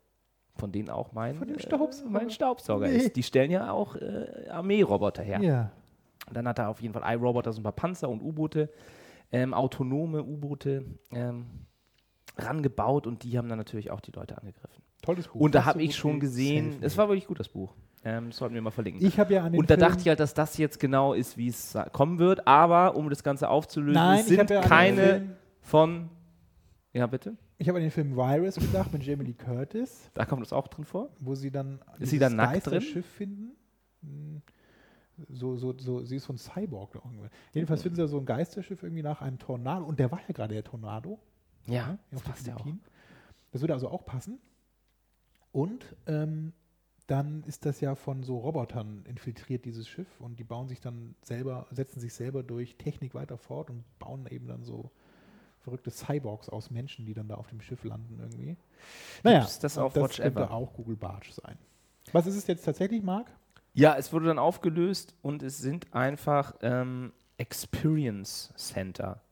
[0.57, 2.11] Von denen auch mein, Von dem äh, Staubsauger?
[2.11, 2.97] mein Staubsauger Nee.
[2.97, 3.17] ist.
[3.17, 5.41] Die stellen ja auch äh, Armeeroboter her.
[5.41, 5.73] Ja.
[6.29, 8.71] Und Dann hat er auf jeden Fall iRobot, also ein paar Panzer und U-Boote,
[9.33, 11.47] ähm, autonome U-Boote ähm,
[12.39, 14.83] rangebaut und die haben dann natürlich auch die Leute angegriffen.
[15.03, 15.41] Tolles Buch.
[15.41, 17.75] Und da habe so ich schon gesehen, es war wirklich gut, das Buch.
[18.05, 19.05] Ähm, das sollten wir mal verlinken.
[19.07, 21.37] Ich habe ja an und da Film, dachte ich halt, dass das jetzt genau ist,
[21.37, 22.47] wie es kommen wird.
[22.47, 26.11] Aber um das Ganze aufzulösen, Nein, sind ja keine von.
[26.93, 27.37] Ja, bitte?
[27.65, 30.69] Ich habe an den Film Virus gedacht mit Jamie Lee Curtis, Da kommt das auch
[30.69, 31.09] drin vor.
[31.19, 32.75] wo sie dann Ist sie dann nackt drin?
[32.75, 33.57] Geisterschiff finden.
[34.03, 34.43] Hm,
[35.31, 36.95] So, so, so, sie ist so ein Cyborg.
[36.95, 37.31] oder irgendwas.
[37.55, 39.87] Jedenfalls finden sie da so ein Geisterschiff irgendwie nach einem Tornado.
[39.87, 41.19] Und der war ja gerade der Tornado.
[41.67, 42.67] Ja, das passt ja auch.
[43.53, 44.39] Das würde also auch passen.
[45.53, 46.53] Und ähm,
[47.07, 50.21] dann ist das ja von so Robotern infiltriert, dieses Schiff.
[50.21, 54.27] Und die bauen sich dann selber, setzen sich selber durch Technik weiter fort und bauen
[54.31, 54.91] eben dann so
[55.65, 58.57] verrückte Cyborgs aus Menschen, die dann da auf dem Schiff landen irgendwie.
[59.23, 60.51] Naja, Gibt's das auf das Watch könnte Ever?
[60.53, 61.57] auch Google Barge sein.
[62.13, 63.31] Was ist es jetzt tatsächlich, Marc?
[63.73, 69.23] Ja, es wurde dann aufgelöst und es sind einfach ähm, Experience Center.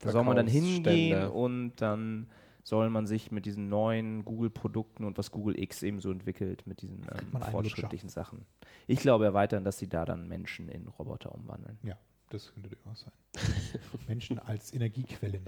[0.00, 2.28] Da soll man dann hingehen und dann
[2.62, 6.82] soll man sich mit diesen neuen Google-Produkten und was Google X eben so entwickelt, mit
[6.82, 8.44] diesen ähm, fortschrittlichen Sachen.
[8.86, 11.78] Ich glaube erweitern, dass sie da dann Menschen in Roboter umwandeln.
[11.82, 11.96] Ja,
[12.30, 13.12] das könnte durchaus sein.
[14.08, 15.42] Menschen als Energiequellen.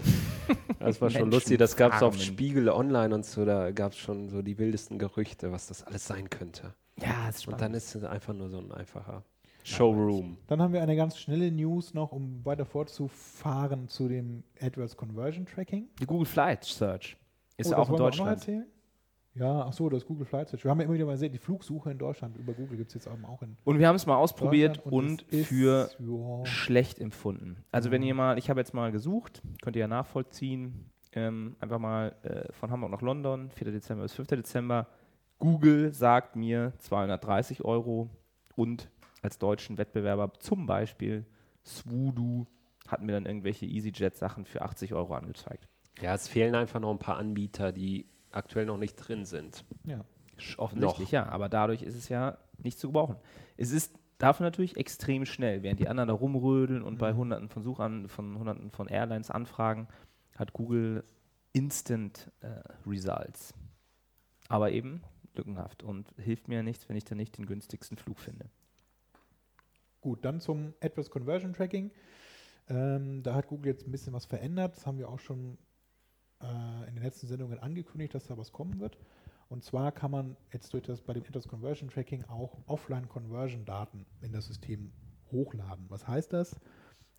[0.79, 2.19] Das war schon Menschen lustig, das gab es auf.
[2.19, 6.05] Spiegel Online und so, da gab es schon so die wildesten Gerüchte, was das alles
[6.07, 6.73] sein könnte.
[6.99, 9.23] Ja, ist Und dann ist es einfach nur so ein einfacher
[9.63, 10.37] Showroom.
[10.47, 15.45] Dann haben wir eine ganz schnelle News noch, um weiter fortzufahren zu dem AdWords Conversion
[15.45, 15.87] Tracking.
[15.99, 17.15] Die Google Flight Search
[17.57, 18.37] ist Oh, auch in wollen wir noch Deutschland.
[18.39, 18.65] erzählen?
[19.35, 20.63] Ja, ach so, das Google Flight Search.
[20.65, 22.95] Wir haben ja immer wieder mal gesehen, die Flugsuche in Deutschland über Google gibt es
[22.95, 26.99] jetzt eben auch in und wir haben es mal ausprobiert und, ist- für ja, schlecht
[26.99, 27.63] empfunden.
[27.71, 31.79] Also wenn ihr mal, ich habe jetzt mal gesucht, könnt ihr ja nachvollziehen, ähm, einfach
[31.79, 33.71] mal äh, von Hamburg nach London, 4.
[33.71, 34.27] Dezember bis 5.
[34.27, 34.87] Dezember.
[35.39, 38.09] Google sagt mir 230 Euro
[38.55, 38.89] und
[39.21, 41.25] als deutschen Wettbewerber zum Beispiel
[41.65, 42.47] Swoodoo
[42.87, 45.67] hat mir dann irgendwelche EasyJet-Sachen für 80 Euro angezeigt.
[46.01, 49.63] Ja, es fehlen einfach noch ein paar Anbieter, die aktuell noch nicht drin sind.
[49.85, 50.03] ja.
[50.57, 53.15] Offensichtlich, ja, aber dadurch ist es ja nicht zu gebrauchen.
[53.57, 57.63] Es ist dafür natürlich extrem schnell, während die anderen da rumrödeln und bei hunderten von
[57.63, 59.87] Suchan von hunderten von Airlines anfragen,
[60.35, 61.03] hat Google
[61.53, 63.53] Instant äh, Results.
[64.47, 65.03] Aber eben
[65.35, 68.49] lückenhaft und hilft mir nichts, wenn ich dann nicht den günstigsten Flug finde.
[70.01, 71.91] Gut, dann zum AdWords Conversion Tracking.
[72.67, 74.75] Ähm, da hat Google jetzt ein bisschen was verändert.
[74.75, 75.57] Das haben wir auch schon
[76.43, 78.97] äh, in den letzten Sendungen angekündigt, dass da was kommen wird.
[79.49, 84.31] Und zwar kann man jetzt durch das bei dem AdWords Conversion Tracking auch Offline-Conversion-Daten in
[84.31, 84.91] das System
[85.31, 85.85] hochladen.
[85.89, 86.55] Was heißt das?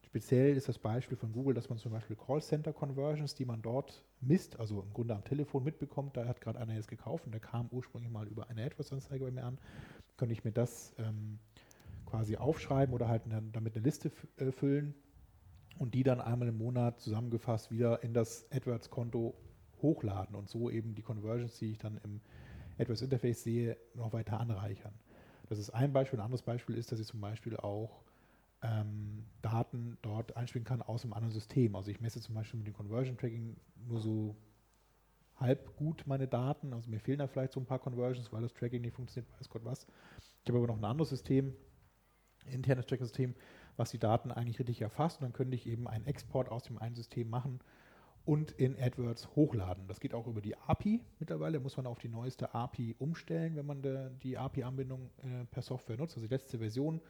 [0.03, 4.59] Speziell ist das Beispiel von Google, dass man zum Beispiel Callcenter-Conversions, die man dort misst,
[4.59, 7.69] also im Grunde am Telefon mitbekommt, da hat gerade einer jetzt gekauft und der kam
[7.71, 9.59] ursprünglich mal über eine AdWords-Anzeige bei mir an,
[10.17, 11.39] könnte ich mir das ähm,
[12.07, 14.95] quasi aufschreiben oder halt dann damit eine Liste äh, füllen
[15.83, 19.35] und die dann einmal im Monat zusammengefasst wieder in das AdWords-Konto
[19.83, 22.21] hochladen und so eben die Conversions, die ich dann im
[22.79, 24.95] AdWords-Interface sehe, noch weiter anreichern.
[25.49, 26.21] Das ist ein Beispiel.
[26.21, 28.05] Ein anderes Beispiel ist, dass ich zum Beispiel auch
[28.63, 31.75] ähm, Daten dort einspielen kann aus einem anderen System.
[31.75, 33.57] Also ich messe zum Beispiel mit dem Conversion Tracking
[33.89, 34.37] nur so
[35.35, 36.73] halb gut meine Daten.
[36.73, 39.49] Also mir fehlen da vielleicht so ein paar Conversions, weil das Tracking nicht funktioniert, weiß
[39.49, 39.89] Gott was.
[40.45, 41.53] Ich habe aber noch ein anderes System,
[42.47, 43.35] internes Tracking-System,
[43.77, 45.21] was die Daten eigentlich richtig erfasst.
[45.21, 47.61] Und dann könnte ich eben einen Export aus dem einen System machen
[48.25, 49.89] und in AdWords hochladen.
[49.89, 51.59] Das geht auch über die API mittlerweile.
[51.61, 55.97] Muss man auf die neueste API umstellen, wenn man de, die API-Anbindung äh, per Software
[55.97, 56.17] nutzt.
[56.17, 57.01] Also die letzte Version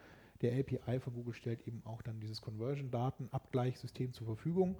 [0.40, 4.76] der API von Google stellt eben auch dann dieses Conversion-Daten-Abgleichssystem zur Verfügung.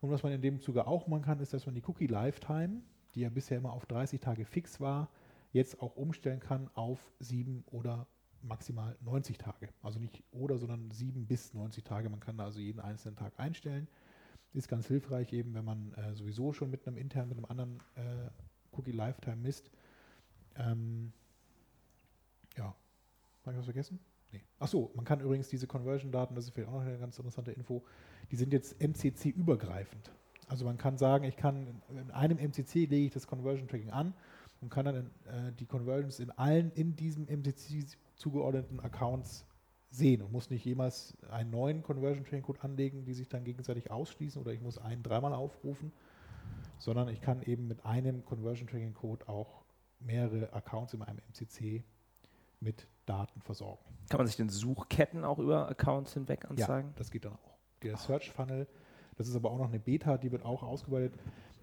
[0.00, 2.80] Und was man in dem Zuge auch machen kann, ist, dass man die Cookie-Lifetime,
[3.14, 5.08] die ja bisher immer auf 30 Tage fix war,
[5.52, 8.06] jetzt auch umstellen kann auf 7 oder
[8.42, 9.68] maximal 90 Tage.
[9.82, 12.08] Also nicht oder, sondern 7 bis 90 Tage.
[12.08, 13.88] Man kann da also jeden einzelnen Tag einstellen.
[14.54, 17.78] Ist ganz hilfreich eben, wenn man äh, sowieso schon mit einem internen, mit einem anderen
[17.96, 18.30] äh,
[18.72, 19.70] Cookie Lifetime misst.
[20.56, 21.12] Ähm,
[22.56, 22.74] ja,
[23.42, 24.00] habe ich was vergessen?
[24.32, 24.42] Nee.
[24.58, 27.82] Achso, man kann übrigens diese Conversion-Daten, das ist vielleicht auch noch eine ganz interessante Info,
[28.30, 30.10] die sind jetzt MCC-übergreifend.
[30.48, 34.14] Also man kann sagen, ich kann in einem MCC lege ich das Conversion Tracking an
[34.60, 39.46] und kann dann äh, die Conversions in allen in diesem MCC zugeordneten Accounts
[39.90, 43.90] sehen und muss nicht jemals einen neuen Conversion Tracking Code anlegen, die sich dann gegenseitig
[43.90, 45.92] ausschließen oder ich muss einen dreimal aufrufen,
[46.78, 49.64] sondern ich kann eben mit einem Conversion Tracking Code auch
[50.00, 51.84] mehrere Accounts in einem MCC
[52.60, 53.82] mit Daten versorgen.
[54.10, 56.92] Kann man sich denn Suchketten auch über Accounts hinweg Ja, anzeigen?
[56.96, 57.56] das geht dann auch.
[57.82, 58.66] Der Search Funnel,
[59.16, 61.14] das ist aber auch noch eine Beta, die wird auch ausgeweitet.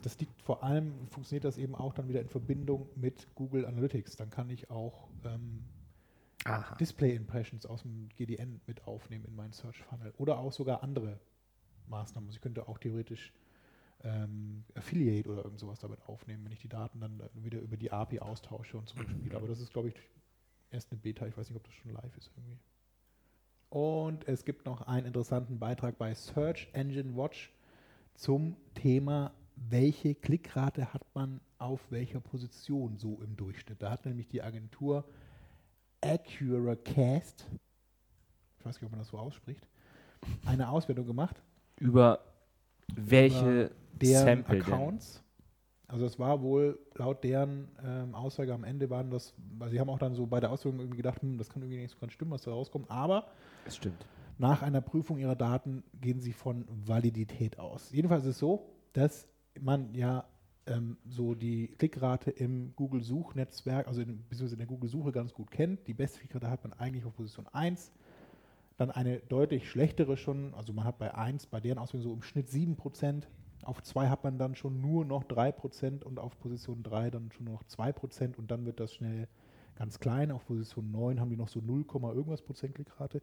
[0.02, 4.16] Das liegt vor allem, funktioniert das eben auch dann wieder in Verbindung mit Google Analytics.
[4.16, 5.64] Dann kann ich auch ähm,
[6.46, 6.76] Aha.
[6.76, 11.20] Display Impressions aus dem GDN mit aufnehmen in meinen Search Funnel oder auch sogar andere
[11.88, 12.28] Maßnahmen.
[12.28, 13.34] Also ich könnte auch theoretisch
[14.04, 17.92] ähm, Affiliate oder irgend sowas damit aufnehmen, wenn ich die Daten dann wieder über die
[17.92, 19.36] API austausche und zurückspiele.
[19.36, 19.96] Aber das ist, glaube ich,
[20.70, 21.26] erst eine Beta.
[21.26, 22.60] Ich weiß nicht, ob das schon live ist irgendwie.
[23.70, 27.52] Und es gibt noch einen interessanten Beitrag bei Search Engine Watch
[28.14, 33.82] zum Thema, welche Klickrate hat man auf welcher Position so im Durchschnitt.
[33.82, 35.06] Da hat nämlich die Agentur
[36.02, 37.48] AccuraCast,
[38.60, 39.68] ich weiß nicht, ob man das so ausspricht,
[40.46, 41.42] eine Auswertung gemacht
[41.80, 42.20] Über
[42.94, 45.24] welche deren Sample Accounts.
[45.88, 49.90] Also es war wohl laut deren ähm, Aussage am Ende waren das, weil sie haben
[49.90, 52.14] auch dann so bei der Auswertung irgendwie gedacht, hm, das kann irgendwie nicht so ganz
[52.14, 53.30] stimmen, was da rauskommt, aber denn?
[53.66, 54.06] Das stimmt.
[54.38, 57.92] nach einer Prüfung ihrer Daten gehen sie von Validität aus.
[57.92, 59.28] Jedenfalls ist es so, dass
[59.62, 60.26] man ja
[60.68, 65.88] ähm, so die Klickrate im Google-Suchnetzwerk, also in, beziehungsweise in der Google-Suche ganz gut kennt.
[65.88, 67.92] Die beste Klickrate hat man eigentlich auf Position 1.
[68.78, 72.24] Dann eine deutlich schlechtere schon, also man hat bei 1, bei deren Auswertung so im
[72.24, 73.24] Schnitt 7%.
[73.64, 77.46] Auf 2 hat man dann schon nur noch 3% und auf Position 3 dann schon
[77.46, 79.28] noch 2% und dann wird das schnell
[79.76, 80.32] ganz klein.
[80.32, 83.22] Auf Position 9 haben die noch so 0, irgendwas Prozent Klickrate.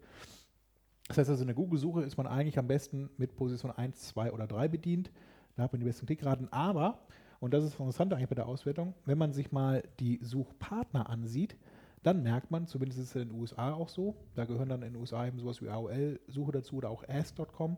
[1.09, 4.33] Das heißt also, in der Google-Suche ist man eigentlich am besten mit Position 1, 2
[4.33, 5.11] oder 3 bedient.
[5.57, 6.53] Da hat man die besten Klickraten.
[6.53, 6.99] Aber,
[7.41, 11.09] und das ist das Interessante eigentlich bei der Auswertung, wenn man sich mal die Suchpartner
[11.09, 11.57] ansieht,
[12.03, 14.93] dann merkt man, zumindest ist es in den USA auch so, da gehören dann in
[14.93, 17.77] den USA eben sowas wie AOL-Suche dazu oder auch Ask.com,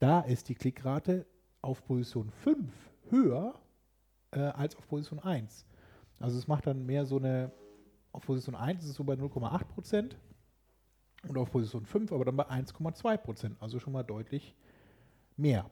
[0.00, 1.26] da ist die Klickrate
[1.62, 2.72] auf Position 5
[3.10, 3.54] höher
[4.32, 5.66] äh, als auf Position 1.
[6.18, 7.52] Also es macht dann mehr so eine,
[8.12, 10.18] auf Position 1 ist es so bei 0,8 Prozent
[11.28, 14.54] und auf Position 5 aber dann bei 1,2 Prozent, also schon mal deutlich
[15.36, 15.70] mehr.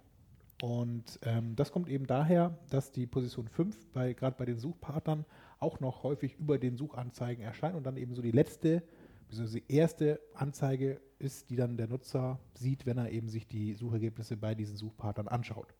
[0.60, 5.24] Und ähm, das kommt eben daher, dass die Position 5 bei, gerade bei den Suchpartnern
[5.60, 8.82] auch noch häufig über den Suchanzeigen erscheint und dann eben so die letzte,
[9.28, 13.74] beziehungsweise die erste Anzeige ist, die dann der Nutzer sieht, wenn er eben sich die
[13.74, 15.74] Suchergebnisse bei diesen Suchpartnern anschaut.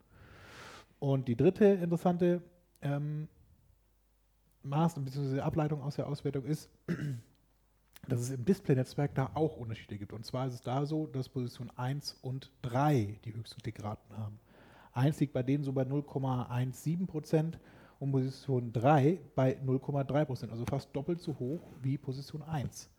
[1.00, 2.42] Und die dritte interessante
[2.82, 3.28] ähm,
[4.64, 5.40] Maß- bzw.
[5.40, 6.68] Ableitung aus der Auswertung ist,
[8.08, 10.12] dass es im Display-Netzwerk da auch Unterschiede gibt.
[10.12, 14.38] Und zwar ist es da so, dass Position 1 und 3 die höchsten Klickraten haben.
[14.92, 17.58] 1 liegt bei denen so bei 0,17 Prozent
[17.98, 22.90] und Position 3 bei 0,3 Prozent, also fast doppelt so hoch wie Position 1.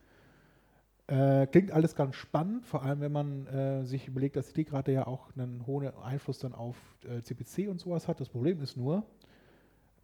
[1.08, 4.92] Äh, klingt alles ganz spannend, vor allem wenn man äh, sich überlegt, dass die Klickrate
[4.92, 8.20] ja auch einen hohen Einfluss dann auf äh, CPC und sowas hat.
[8.20, 9.04] Das Problem ist nur,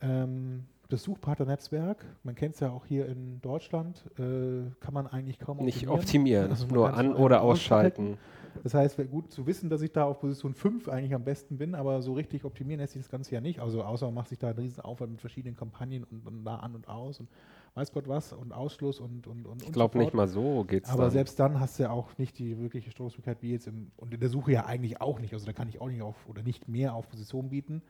[0.01, 5.39] ähm, das Suchpartnernetzwerk, man kennt es ja auch hier in Deutschland, äh, kann man eigentlich
[5.39, 8.17] kaum Nicht optimieren, Also nur es an- oder ausschalten.
[8.63, 11.57] Das heißt, wäre gut zu wissen, dass ich da auf Position 5 eigentlich am besten
[11.57, 13.59] bin, aber so richtig optimieren lässt sich das Ganze ja nicht.
[13.59, 16.55] Also außer man macht sich da einen riesen Aufwand mit verschiedenen Kampagnen und, und da
[16.57, 17.27] an und aus und
[17.73, 19.61] weiß Gott was und Ausschluss und und und.
[19.63, 21.11] Ich glaube nicht mal so geht's Aber dann.
[21.11, 24.19] selbst dann hast du ja auch nicht die wirkliche Stoßmöglichkeit wie jetzt im und in
[24.21, 25.33] der Suche ja eigentlich auch nicht.
[25.33, 27.81] Also da kann ich auch nicht auf oder nicht mehr auf Position bieten,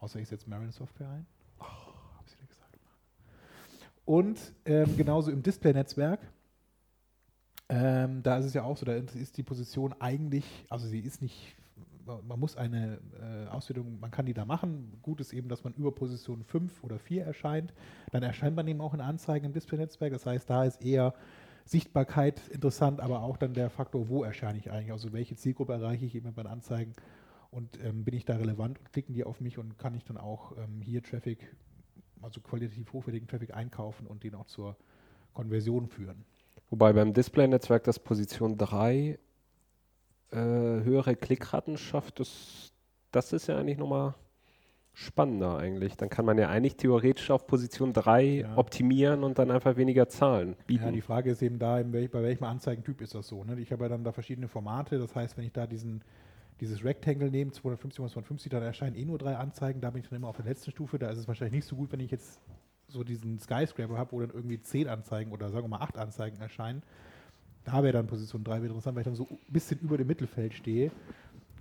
[0.00, 1.26] außer ich setze Marin Software ein.
[1.58, 2.78] Oh, hab ich dir gesagt.
[4.04, 6.20] Und ähm, genauso im Display-Netzwerk.
[7.68, 11.22] Ähm, da ist es ja auch so, da ist die Position eigentlich, also sie ist
[11.22, 11.56] nicht,
[12.04, 14.98] man muss eine äh, Auswertung, man kann die da machen.
[15.00, 17.72] Gut ist eben, dass man über Position 5 oder 4 erscheint.
[18.12, 20.12] Dann erscheint man eben auch in Anzeigen im Display-Netzwerk.
[20.12, 21.14] Das heißt, da ist eher
[21.64, 26.04] Sichtbarkeit interessant, aber auch dann der Faktor, wo erscheine ich eigentlich, also welche Zielgruppe erreiche
[26.04, 26.92] ich eben bei den Anzeigen
[27.50, 30.18] und ähm, bin ich da relevant und klicken die auf mich und kann ich dann
[30.18, 31.56] auch ähm, hier Traffic,
[32.24, 34.76] also qualitativ hochwertigen Traffic einkaufen und den auch zur
[35.32, 36.24] Konversion führen.
[36.70, 39.18] Wobei beim Display-Netzwerk das Position 3
[40.30, 42.72] äh, höhere Klickraten schafft, das,
[43.12, 44.14] das ist ja eigentlich nochmal
[44.94, 45.96] spannender eigentlich.
[45.96, 48.56] Dann kann man ja eigentlich theoretisch auf Position 3 Ja.
[48.56, 50.84] optimieren und dann einfach weniger Zahlen bieten.
[50.84, 53.44] Ja, die Frage ist eben da, bei welchem Anzeigentyp ist das so.
[53.44, 53.58] Ne?
[53.60, 56.02] Ich habe ja dann da verschiedene Formate, das heißt, wenn ich da diesen,
[56.60, 60.08] dieses Rectangle nehme, 250 x 250, dann erscheinen eh nur drei Anzeigen, da bin ich
[60.08, 62.10] dann immer auf der letzten Stufe, da ist es wahrscheinlich nicht so gut, wenn ich
[62.10, 62.40] jetzt
[62.88, 66.40] so diesen Skyscraper habe, wo dann irgendwie zehn Anzeigen oder sagen wir mal acht Anzeigen
[66.40, 66.82] erscheinen.
[67.64, 70.06] Da wäre dann Position 3 wieder interessant, weil ich dann so ein bisschen über dem
[70.06, 70.92] Mittelfeld stehe.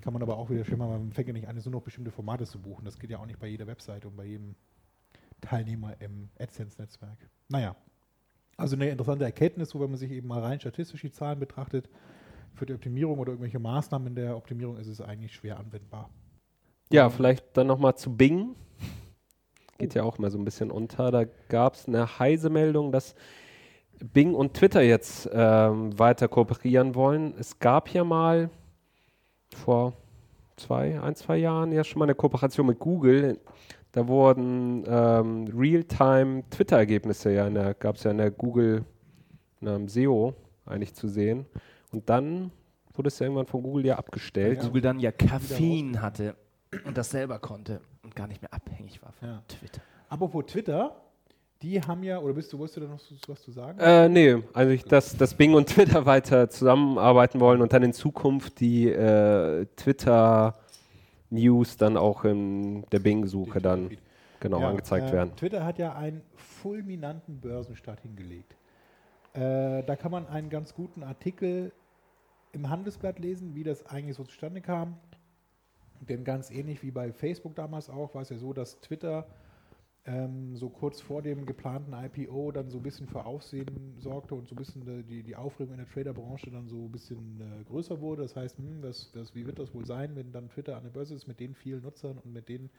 [0.02, 2.46] Kann man aber auch wieder machen, man fängt ja nicht an, so noch bestimmte Formate
[2.46, 2.84] zu buchen.
[2.84, 4.56] Das geht ja auch nicht bei jeder Webseite und bei jedem
[5.40, 7.18] Teilnehmer im AdSense-Netzwerk.
[7.48, 7.76] Naja,
[8.58, 11.90] also eine interessante Erkenntnis, wo wenn man sich eben mal rein statistisch die Zahlen betrachtet,
[12.54, 16.10] für die Optimierung oder irgendwelche Maßnahmen in der Optimierung ist es eigentlich schwer anwendbar.
[16.92, 18.56] Ja, vielleicht dann nochmal zu Bing.
[19.80, 21.10] Geht ja auch mal so ein bisschen unter.
[21.12, 23.16] Da gab es eine heise Meldung, dass
[24.14, 27.34] Bing und Twitter jetzt ähm, weiter kooperieren wollen.
[27.40, 28.50] Es gab ja mal
[29.56, 29.94] vor
[30.56, 33.40] zwei, ein, zwei Jahren ja schon mal eine Kooperation mit Google.
[33.92, 38.86] Da wurden ähm, Realtime-Twitter-Ergebnisse ja, in der- gab es ja in der Google
[39.62, 40.34] in einem SEO
[40.66, 41.46] eigentlich zu sehen.
[41.94, 42.52] Und dann
[42.94, 44.60] wurde es ja irgendwann von Google ja abgestellt.
[44.62, 46.36] Google dann ja Koffein hatte.
[46.86, 49.42] Und das selber konnte und gar nicht mehr abhängig war von Ja.
[49.48, 49.82] Twitter.
[50.10, 50.96] Apropos Twitter,
[51.62, 53.80] die haben ja, oder bist du, wolltest du da noch was zu sagen?
[53.80, 57.94] Äh, nee, also ich, dass, dass Bing und Twitter weiter zusammenarbeiten wollen und dann in
[57.94, 63.92] Zukunft die äh, Twitter-News dann auch in der Bing-Suche dann
[64.40, 65.36] genau Ja, angezeigt äh, werden.
[65.36, 68.56] Twitter hat ja einen fulminanten Börsenstart hingelegt.
[69.34, 71.72] Äh, da kann man einen ganz guten Artikel
[72.54, 74.98] im Handelsblatt lesen, wie das eigentlich so zustande kam.
[76.00, 79.28] Denn ganz ähnlich wie bei Facebook damals auch, war es ja so, dass Twitter
[80.06, 84.48] ähm, so kurz vor dem geplanten IPO dann so ein bisschen für Aufsehen sorgte und
[84.48, 88.02] so ein bisschen die, die Aufregung in der Traderbranche dann so ein bisschen äh, größer
[88.02, 88.24] wurde.
[88.24, 90.92] Das heißt, hm, das, das, wie wird das wohl sein, wenn dann Twitter an der
[90.92, 92.70] Börse ist mit den vielen Nutzern und mit den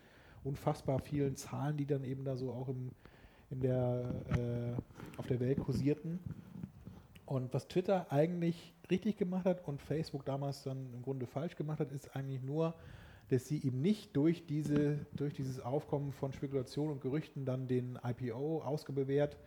[0.44, 2.90] unfassbar vielen Zahlen, die dann eben da so auch im,
[3.50, 6.20] in der, äh, auf der Welt kursierten.
[7.26, 11.80] Und was Twitter eigentlich richtig gemacht hat und Facebook damals dann im Grunde falsch gemacht
[11.80, 12.74] hat, ist eigentlich nur,
[13.28, 17.98] dass sie eben nicht durch, diese, durch dieses Aufkommen von Spekulation und Gerüchten dann den
[18.02, 19.38] IPO Ausgabewert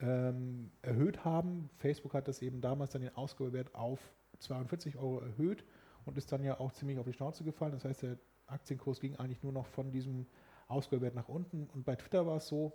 [0.00, 1.70] ähm, erhöht haben.
[1.78, 3.98] Facebook hat das eben damals dann den Ausgabewert auf
[4.40, 5.64] 42 Euro erhöht
[6.04, 7.72] und ist dann ja auch ziemlich auf die Schnauze gefallen.
[7.72, 10.26] Das heißt, der Aktienkurs ging eigentlich nur noch von diesem
[10.68, 11.68] Ausgabewert nach unten.
[11.72, 12.72] Und bei Twitter war es so,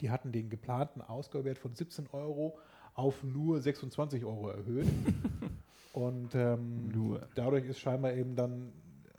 [0.00, 2.58] die hatten den geplanten Ausgabewert von 17 Euro
[2.98, 4.88] auf nur 26 Euro erhöht.
[5.92, 7.28] Und ähm, Nur.
[7.34, 8.72] dadurch ist scheinbar eben dann,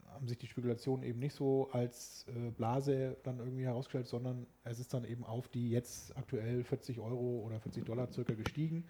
[0.06, 4.78] haben sich die Spekulationen eben nicht so als äh, Blase dann irgendwie herausgestellt, sondern es
[4.78, 8.84] ist dann eben auf die jetzt aktuell 40 Euro oder 40 Dollar circa gestiegen.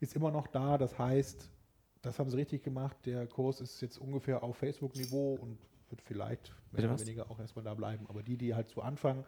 [0.00, 1.48] Ist immer noch da, das heißt,
[2.02, 2.96] das haben sie richtig gemacht.
[3.06, 5.56] Der Kurs ist jetzt ungefähr auf Facebook-Niveau und
[5.88, 8.06] wird vielleicht mehr oder weniger auch erstmal da bleiben.
[8.08, 9.24] Aber die, die halt zu Anfang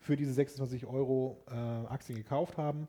[0.00, 2.88] für diese 26 Euro äh, Aktien gekauft haben,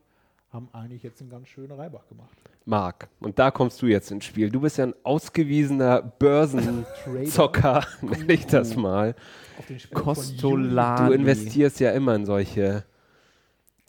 [0.56, 2.36] haben eigentlich jetzt einen ganz schönen Reibach gemacht.
[2.64, 4.50] Marc, und da kommst du jetzt ins Spiel.
[4.50, 9.14] Du bist ja ein ausgewiesener Börsenzocker, nenne ich das mal.
[9.58, 11.08] Auf den Kostolani.
[11.08, 12.84] Du investierst ja immer in solche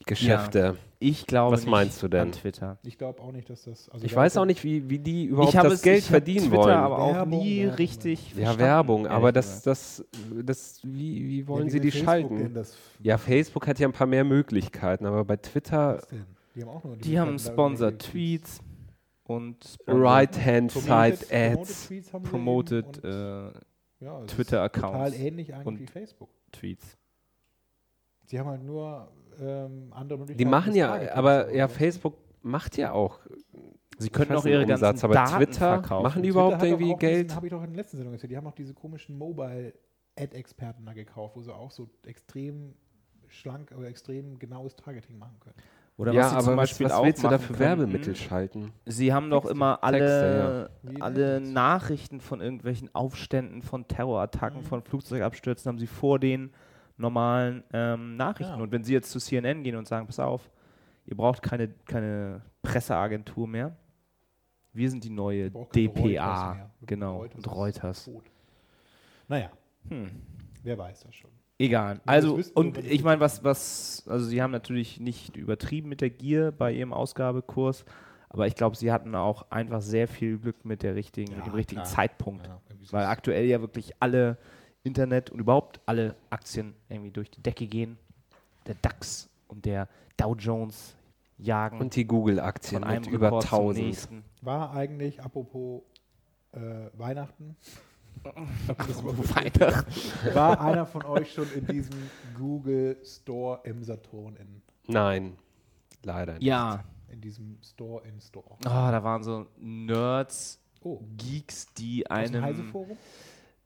[0.06, 0.78] Geschäfte.
[1.00, 2.22] Ich glaube Was nicht meinst du denn?
[2.22, 2.78] an Twitter.
[2.84, 3.88] Ich glaube auch nicht, dass das.
[3.90, 6.10] Also Ich weiß auch ja- nicht, wie, wie die überhaupt habe das Geld ich hab
[6.12, 6.74] verdienen Twitter wollen.
[6.76, 10.04] aber auch Werbung, nie Werbung, richtig ja, verstanden, Werbung, aber das, das,
[10.44, 12.66] das, wie, wie wollen Ja, sie wie die will Facebook schalten?
[13.04, 16.26] Ja, Facebook hat ja ein paar mehr Möglichkeiten, aber bei Twitter Was denn?
[16.58, 18.60] Die haben auch nur Die haben Möglichkeit, da Sponsored Tweets
[19.26, 21.90] und Sponsored Right-Hand-Side Promoted- Ads.
[22.24, 23.54] Promoted haben
[24.02, 26.30] äh, ja, es ist Twitter-Accounts Total ähnlich eigentlich und- wie Facebook.
[26.52, 26.98] Tweets.
[28.26, 30.38] Sie haben halt nur ähm, andere Möglichkeiten.
[30.38, 31.68] Die machen ja, aber ja?
[31.68, 33.20] Facebook macht ja auch
[34.00, 36.04] Sie können auch ihre Umsatz, ganzen aber Daten Twitter verkaufen.
[36.04, 37.26] machen die Twitter überhaupt irgendwie auch Geld?
[37.26, 38.32] Diesen, habe ich doch in der letzten Sendung erzählt.
[38.32, 42.76] Die haben auch diese komischen Mobile-Ad-Experten da gekauft, wo sie auch so extrem
[43.28, 45.56] schlank oder extrem genaues Targeting machen können.
[45.98, 47.54] Oder ja, was sie aber zum was, Beispiel was auch willst du da machen für
[47.54, 48.72] könnten, Werbemittel schalten?
[48.86, 51.42] Sie haben doch immer alle, Texte, Wie alle.
[51.42, 54.66] Nachrichten von irgendwelchen Aufständen, von Terrorattacken, Mhm.
[54.66, 56.52] von Flugzeugabstürzen haben sie vor den
[56.98, 58.58] normalen ähm, Nachrichten.
[58.58, 58.62] Ja.
[58.64, 60.50] Und wenn sie jetzt zu CNN gehen und sagen, pass auf,
[61.08, 63.76] ihr braucht keine, keine Presseagentur mehr,
[64.74, 66.70] wir sind die neue DPA.
[66.86, 68.12] Genau, Reuters und Reuters.
[69.28, 69.50] Naja,
[69.90, 70.12] Hm.
[70.62, 71.32] wer weiß das schon.
[71.60, 72.00] Egal.
[72.06, 76.52] Also, und ich meine, was, was, also sie haben natürlich nicht übertrieben mit der Gier
[76.52, 77.84] bei ihrem Ausgabekurs,
[78.30, 81.46] aber ich glaube, sie hatten auch einfach sehr viel Glück mit der richtigen, mit Ja,
[81.46, 81.92] dem richtigen klar.
[81.92, 82.46] Zeitpunkt.
[82.46, 84.38] Ja, Weil aktuell ja wirklich alle
[84.84, 87.98] Internet und überhaupt alle Aktien irgendwie durch die Decke gehen.
[88.68, 90.96] Der DAX und der Dow Jones
[91.38, 93.86] jagen Und die Google-Aktien von einem mit über Rekord zum 1000.
[93.86, 94.24] nächsten.
[94.42, 95.82] War eigentlich, apropos
[96.52, 96.60] äh,
[96.94, 97.56] Weihnachten,
[99.36, 100.36] Weihnachten.
[100.36, 101.96] war einer von euch schon in diesem
[102.38, 105.38] Google Store im Saturn in, Nein,
[106.04, 106.44] leider nicht.
[106.44, 108.46] Ja, in diesem Store in Store?
[108.60, 112.84] oh, da waren so Nerds, Oh, Geeks, die einen?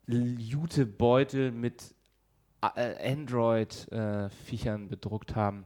[0.08, 1.94] Jutebeutel mit
[2.76, 5.66] äh, Android-Viechern bedruckt haben.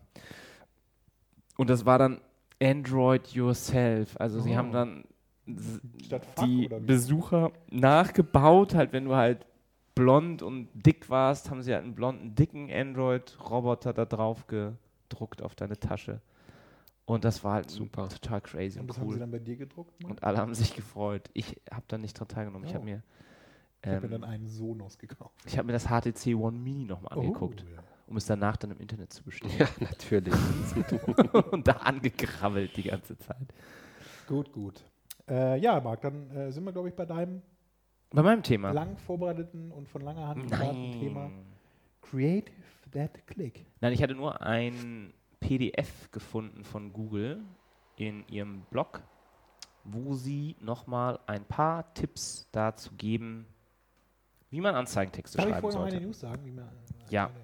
[1.58, 2.22] Und das war dann
[2.62, 4.20] Android Yourself.
[4.20, 4.56] Also sie Oh.
[4.56, 5.15] haben dann s- Statt Fuck
[5.48, 6.68] die?
[6.86, 9.46] Besucher nachgebaut, halt wenn du halt
[9.94, 15.56] blond und dick warst, haben sie halt einen blonden, dicken Android-Roboter da drauf gedruckt auf
[15.56, 16.22] deine Tasche.
[17.06, 18.10] Und das war halt Super.
[18.10, 19.20] total crazy Und und, das haben sie cool.
[19.20, 20.02] dann bei dir gedruckt?
[20.02, 20.12] Mann?
[20.12, 21.30] Und alle haben sich gefreut.
[21.34, 22.66] Ich habe da nicht dran teilgenommen.
[22.68, 22.76] Ich Oh.
[22.76, 23.04] habe mir,
[23.84, 25.36] ich habe mir ähm, dann einen Sonos gekauft.
[25.46, 27.84] ich hab mir das HTC One Mini nochmal angeguckt, Oh, ja.
[28.08, 29.54] um es danach dann im Internet zu bestellen.
[29.58, 30.34] Ja, natürlich.
[31.52, 33.54] und da angekrabbelt die ganze Zeit.
[34.28, 34.84] Gut, gut.
[35.30, 37.42] Äh, ja, Marc, dann äh, sind wir, glaube ich, bei deinem
[38.12, 38.72] Bei meinem Thema.
[38.72, 41.32] lang vorbereiteten und von langer Hand geplanten Thema.
[42.02, 42.54] Creative
[42.92, 43.66] That Click.
[43.82, 47.42] Nein, ich hatte nur ein PDF gefunden von Google
[47.98, 49.02] in ihrem Blog,
[49.84, 53.48] wo sie nochmal ein paar Tipps dazu geben,
[54.52, 56.06] wie man Anzeigentexte Darf ich schreiben vorher noch eine sollte.
[56.06, 56.44] News sagen?
[56.46, 56.72] Die mir,
[57.10, 57.28] Ja.
[57.28, 57.36] eine,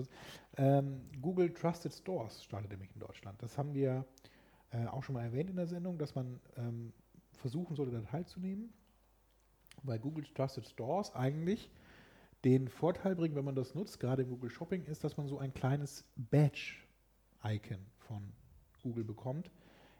[0.00, 0.08] ich
[0.56, 3.40] ähm, Google Trusted Stores startet nämlich in Deutschland.
[3.42, 4.04] Das haben wir
[4.70, 6.92] äh, auch schon mal erwähnt in der Sendung, dass man ähm,
[7.38, 8.72] versuchen sollte, da teilzunehmen.
[9.82, 11.70] Weil Google Trusted Stores eigentlich
[12.44, 15.38] den Vorteil bringt, wenn man das nutzt, gerade im Google Shopping, ist, dass man so
[15.38, 18.32] ein kleines Badge-Icon von
[18.82, 19.50] Google bekommt,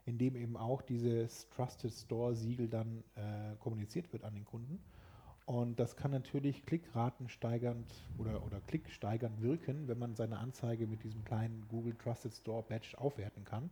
[0.07, 4.81] in dem eben auch dieses Trusted Store-Siegel dann äh, kommuniziert wird an den Kunden.
[5.47, 11.03] Und das kann natürlich Klickraten steigernd oder, oder klicksteigernd wirken, wenn man seine Anzeige mit
[11.03, 13.71] diesem kleinen Google Trusted Store Badge aufwerten kann.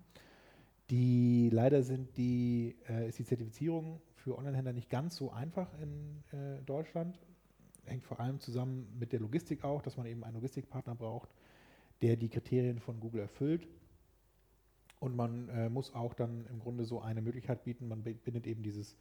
[0.91, 6.23] Die leider sind die, äh, ist die Zertifizierung für Onlinehändler nicht ganz so einfach in
[6.33, 7.19] äh, Deutschland.
[7.85, 11.29] Hängt vor allem zusammen mit der Logistik auch, dass man eben einen Logistikpartner braucht,
[12.03, 13.69] der die Kriterien von Google erfüllt.
[14.99, 18.47] Und man äh, muss auch dann im Grunde so eine Möglichkeit bieten, man bi- bindet
[18.47, 18.97] eben dieses,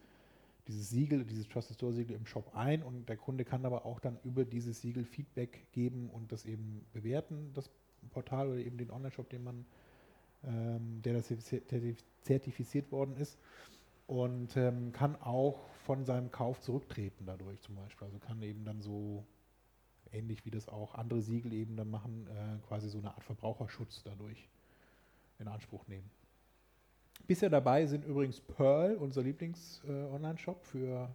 [0.68, 3.98] dieses Siegel, dieses Trusted Store Siegel im Shop ein und der Kunde kann aber auch
[3.98, 7.70] dann über dieses Siegel Feedback geben und das eben bewerten, das
[8.10, 9.64] Portal oder eben den Online-Shop, den man,
[10.44, 13.38] ähm, der das zertifiziert- worden ist
[14.06, 18.06] und ähm, kann auch von seinem Kauf zurücktreten dadurch zum Beispiel.
[18.06, 19.24] Also kann eben dann so
[20.12, 24.02] ähnlich wie das auch andere Siegel eben dann machen, äh, quasi so eine Art Verbraucherschutz
[24.04, 24.48] dadurch
[25.38, 26.08] in Anspruch nehmen.
[27.26, 31.08] Bisher dabei sind übrigens Pearl, unser Lieblings-Online-Shop für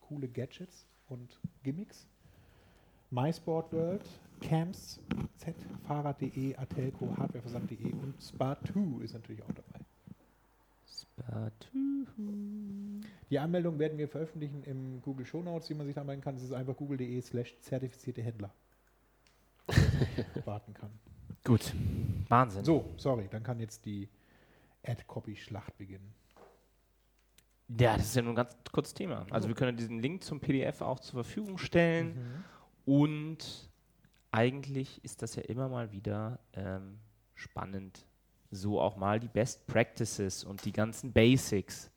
[0.00, 2.06] coole Gadgets und Gimmicks.
[3.10, 4.04] MySport World,
[4.40, 5.00] Camps,
[5.36, 5.54] Z,
[5.86, 9.80] Fahrrad.de, Atelco, Hardwareversand.de und Spa2 ist natürlich auch dabei.
[13.30, 16.36] Die Anmeldung werden wir veröffentlichen im Google Show Notes, wie man sich da anmelden kann.
[16.36, 18.52] Es ist einfach google.de slash zertifizierte Händler.
[20.44, 20.90] warten kann.
[21.44, 21.74] Gut.
[22.28, 22.64] Wahnsinn.
[22.64, 24.08] So, sorry, dann kann jetzt die
[24.86, 26.14] Ad-Copy-Schlacht beginnen.
[27.78, 29.26] Ja, das ist ja nur ein ganz kurzes Thema.
[29.30, 32.44] Also wir können diesen Link zum PDF auch zur Verfügung stellen
[32.88, 33.68] und
[34.30, 36.98] eigentlich ist das ja immer mal wieder ähm,
[37.34, 38.06] spannend,
[38.50, 41.90] so auch mal die Best Practices und die ganzen Basics,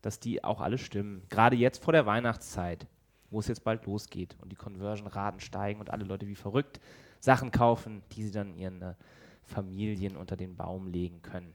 [0.00, 1.24] dass die auch alle stimmen.
[1.28, 2.86] Gerade jetzt vor der Weihnachtszeit,
[3.30, 6.78] wo es jetzt bald losgeht und die Conversion-Raten steigen und alle Leute wie verrückt
[7.18, 8.94] Sachen kaufen, die sie dann ihren äh,
[9.42, 11.52] Familien unter den Baum legen können.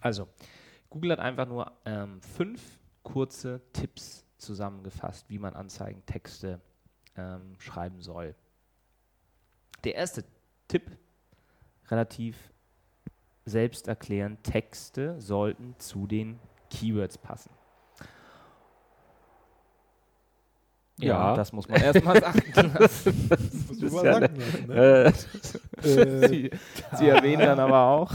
[0.00, 0.26] Also,
[0.90, 6.60] Google hat einfach nur ähm, fünf kurze Tipps zusammengefasst, wie man Anzeigentexte
[7.16, 8.34] ähm, schreiben soll.
[9.84, 10.24] Der erste
[10.68, 10.90] Tipp,
[11.90, 12.36] relativ
[13.44, 16.38] selbsterklärend, Texte sollten zu den
[16.70, 17.50] Keywords passen.
[20.98, 21.34] Ja.
[21.34, 22.40] das muss man erstmal sagen.
[22.40, 24.74] Ist mal ja sagen lassen, ne?
[24.74, 25.12] Äh,
[25.82, 26.50] Äh, Sie,
[26.96, 28.12] Sie erwähnen dann aber auch,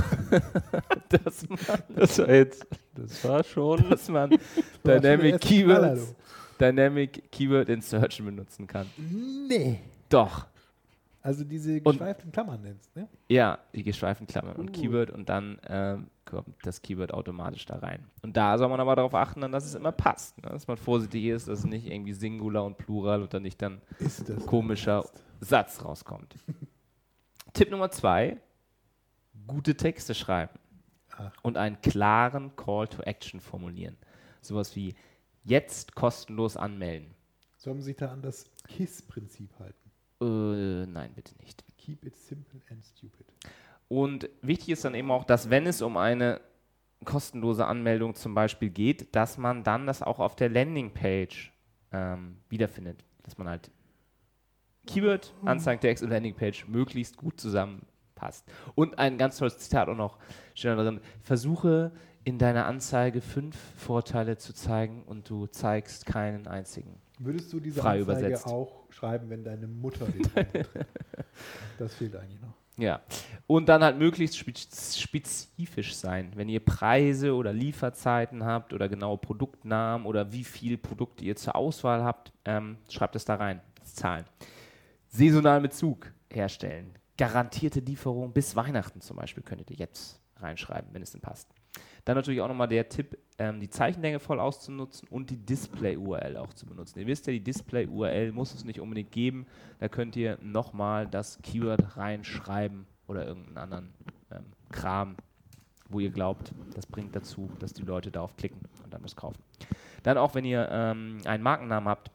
[1.10, 3.90] dass man, das war jetzt, das war schon.
[3.90, 4.38] dass man
[4.86, 6.16] Dynamic Keywords,
[6.60, 8.88] Dynamic Keyword Insertion benutzen kann.
[9.48, 9.80] nee.
[10.10, 10.48] Doch.
[11.22, 13.08] Also diese Und- geschweiften Klammern nennst, ne?
[13.28, 14.82] Ja, die geschweiften Klammern und Uh.
[14.82, 18.06] Keyword und dann ähm, kommt das Keyword automatisch da rein.
[18.22, 20.42] Und da soll man aber darauf achten, dann, dass es immer passt.
[20.42, 20.50] Ne?
[20.50, 23.82] Dass man vorsichtig ist, dass es nicht irgendwie Singular und Plural und dann nicht dann
[24.00, 25.04] das komischer
[25.42, 26.36] Satz rauskommt.
[27.54, 28.38] Tipp Nummer zwei:
[29.46, 30.58] gute Texte schreiben
[31.18, 31.32] Ach.
[31.42, 33.98] und einen klaren Call to Action formulieren.
[34.42, 34.96] Sowas wie
[35.50, 37.14] jetzt kostenlos anmelden.
[37.58, 39.92] Soll man sich da an das KISS-Prinzip halten?
[40.22, 41.64] Äh, nein, bitte nicht.
[41.78, 43.26] Keep it simple and stupid.
[43.88, 46.42] Und wichtig ist dann eben auch, dass wenn es um eine
[47.06, 51.52] kostenlose Anmeldung zum Beispiel geht, dass man dann das auch auf der Landingpage
[51.92, 53.04] ähm, wiederfindet.
[53.24, 53.72] Dass man halt
[54.86, 58.46] Keyword, Anzeigentext und Landingpage möglichst gut zusammenpasst.
[58.76, 60.18] Und ein ganz tolles Zitat auch noch
[60.54, 61.00] steht da drin.
[61.22, 61.92] Versuche
[62.24, 67.00] in deiner Anzeige fünf Vorteile zu zeigen und du zeigst keinen einzigen.
[67.20, 68.48] Würdest du diese Frei Anzeige übersetzt.
[68.48, 70.70] auch schreiben, wenn deine Mutter den betritt?
[71.78, 72.54] Das fehlt eigentlich noch.
[72.78, 73.02] Ja,
[73.48, 76.32] und dann halt möglichst spez- spezifisch sein.
[76.36, 81.56] Wenn ihr Preise oder Lieferzeiten habt oder genaue Produktnamen oder wie viele Produkte ihr zur
[81.56, 84.26] Auswahl habt, ähm, schreibt es da rein, als Zahlen.
[85.08, 86.94] Saisonalen Bezug herstellen.
[87.18, 91.50] Garantierte Lieferung bis Weihnachten zum Beispiel könntet ihr jetzt reinschreiben, wenn es denn passt.
[92.10, 96.52] Dann natürlich auch nochmal der Tipp, ähm, die Zeichenlänge voll auszunutzen und die Display-URL auch
[96.56, 96.98] zu benutzen.
[96.98, 99.46] Ihr wisst ja, die Display-URL muss es nicht unbedingt geben.
[99.78, 103.94] Da könnt ihr nochmal das Keyword reinschreiben oder irgendeinen anderen
[104.32, 105.18] ähm, Kram,
[105.88, 109.44] wo ihr glaubt, das bringt dazu, dass die Leute darauf klicken und dann das kaufen.
[110.02, 112.10] Dann auch, wenn ihr ähm, einen Markennamen habt,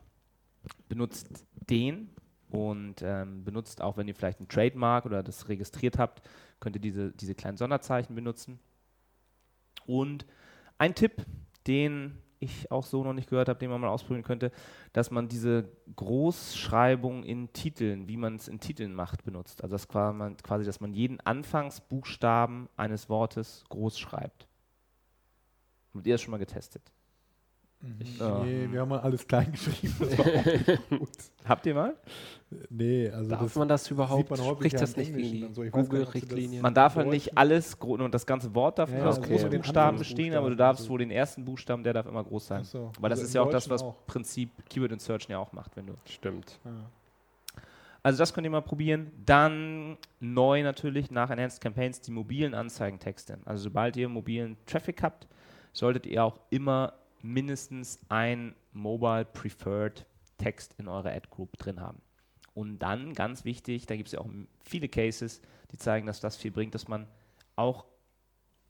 [0.88, 2.10] benutzt den
[2.50, 6.20] und ähm, benutzt auch, wenn ihr vielleicht ein Trademark oder das registriert habt,
[6.58, 8.58] könnt ihr diese, diese kleinen Sonderzeichen benutzen.
[9.86, 10.26] Und
[10.78, 11.24] ein Tipp,
[11.66, 14.52] den ich auch so noch nicht gehört habe, den man mal ausprobieren könnte,
[14.92, 19.62] dass man diese Großschreibung in Titeln, wie man es in Titeln macht, benutzt.
[19.62, 24.46] Also das quasi, dass man jeden Anfangsbuchstaben eines Wortes groß schreibt.
[25.94, 26.92] Habt ihr das schon mal getestet?
[28.18, 28.42] Ja.
[28.44, 29.94] Nee, wir haben mal alles klein geschrieben.
[30.00, 31.08] Das war auch nicht gut.
[31.44, 31.94] Habt ihr mal?
[32.70, 34.30] Nee, also Darf man das überhaupt?
[34.30, 35.62] man Spricht das nicht gegen Englischen die und so.
[35.62, 36.62] Ich nicht, das- Google-Richtlinie?
[36.62, 39.32] Man darf halt nicht alles, nur das ganze Wort darf Ja, nur aus okay.
[39.32, 40.92] großen Den Buchstaben bestehen, aber du darfst und so.
[40.92, 42.64] wohl den ersten Buchstaben, der darf immer groß sein.
[42.64, 42.92] So.
[43.00, 44.06] Weil das Also ist im ja auch das, was auch.
[44.06, 45.94] Prinzip Keyword Insertion ja auch macht, wenn du.
[46.04, 46.58] Stimmt.
[46.64, 46.70] Ja.
[48.02, 49.10] Also das könnt ihr mal probieren.
[49.24, 53.38] Dann neu natürlich nach Enhanced Campaigns die mobilen Anzeigentexte.
[53.46, 55.26] Also sobald ihr mobilen Traffic habt,
[55.72, 56.92] solltet ihr auch immer
[57.24, 60.06] mindestens ein Mobile Preferred
[60.36, 62.02] Text in eurer Ad Group drin haben.
[62.52, 64.28] Und dann, ganz wichtig, da gibt es ja auch
[64.62, 65.40] viele Cases,
[65.72, 67.08] die zeigen, dass das viel bringt, dass man
[67.56, 67.86] auch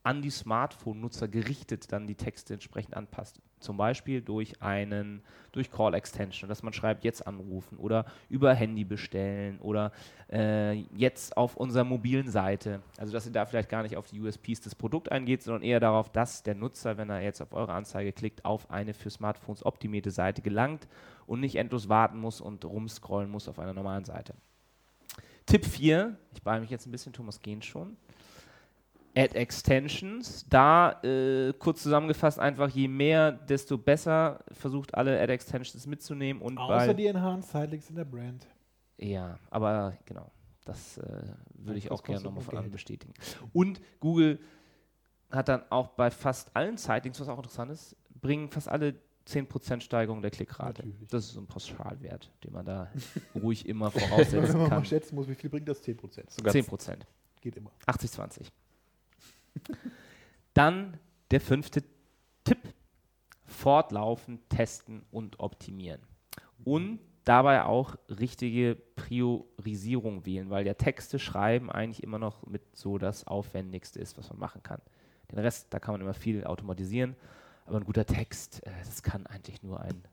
[0.03, 3.41] an die Smartphone-Nutzer gerichtet dann die Texte entsprechend anpasst.
[3.59, 8.83] Zum Beispiel durch einen, durch Call Extension, dass man schreibt, jetzt anrufen oder über Handy
[8.83, 9.91] bestellen oder
[10.31, 12.81] äh, jetzt auf unserer mobilen Seite.
[12.97, 15.79] Also dass ihr da vielleicht gar nicht auf die USPs des Produkts eingeht, sondern eher
[15.79, 19.65] darauf, dass der Nutzer, wenn er jetzt auf eure Anzeige klickt, auf eine für Smartphones
[19.65, 20.87] optimierte Seite gelangt
[21.25, 24.33] und nicht endlos warten muss und rumscrollen muss auf einer normalen Seite.
[25.45, 27.97] Tipp 4, ich beeile mich jetzt ein bisschen, Thomas geht schon.
[29.15, 30.45] Add Extensions.
[30.49, 34.43] Da äh, kurz zusammengefasst einfach, je mehr, desto besser.
[34.51, 38.47] Versucht alle Add Extensions mitzunehmen und Außer bei, die Enhanced Sidelinks in der Brand.
[38.97, 40.31] ja, aber genau,
[40.65, 42.71] das äh, würde ich auch gerne nochmal noch von Geld.
[42.71, 43.13] bestätigen.
[43.53, 44.39] Und Google
[45.31, 48.95] hat dann auch bei fast allen Sightings, was auch interessant ist, bringen fast alle
[49.27, 50.83] 10% Steigerung der Klickrate.
[50.85, 51.07] Natürlich.
[51.09, 52.91] Das ist so ein Pauschalwert, den man da
[53.35, 54.79] ruhig immer Wenn voraussetzen man kann.
[54.79, 55.81] mal schätzen muss, wie viel bringt das?
[55.83, 56.31] 10%.
[56.31, 56.97] Sogar 10%.
[57.41, 57.71] Geht immer.
[57.87, 58.45] 80-20.
[60.53, 60.97] Dann
[61.31, 61.83] der fünfte
[62.43, 62.59] Tipp.
[63.45, 66.01] Fortlaufend testen und optimieren.
[66.63, 72.97] Und dabei auch richtige Priorisierung wählen, weil der Texte schreiben eigentlich immer noch mit so
[72.97, 74.81] das Aufwendigste ist, was man machen kann.
[75.31, 77.15] Den Rest, da kann man immer viel automatisieren,
[77.65, 80.03] aber ein guter Text, äh, das kann eigentlich nur ein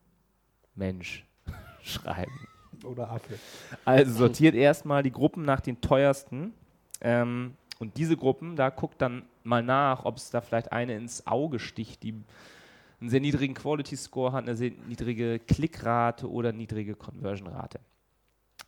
[0.75, 1.27] Mensch
[1.83, 2.49] schreiben.
[2.85, 3.39] Oder Affe.
[3.85, 6.55] Also sortiert erstmal die Gruppen nach den teuersten.
[7.01, 11.27] Ähm, und diese Gruppen, da guckt dann mal nach, ob es da vielleicht eine ins
[11.27, 12.23] Auge sticht, die
[13.01, 17.81] einen sehr niedrigen Quality Score hat, eine sehr niedrige Klickrate oder niedrige Conversion-Rate.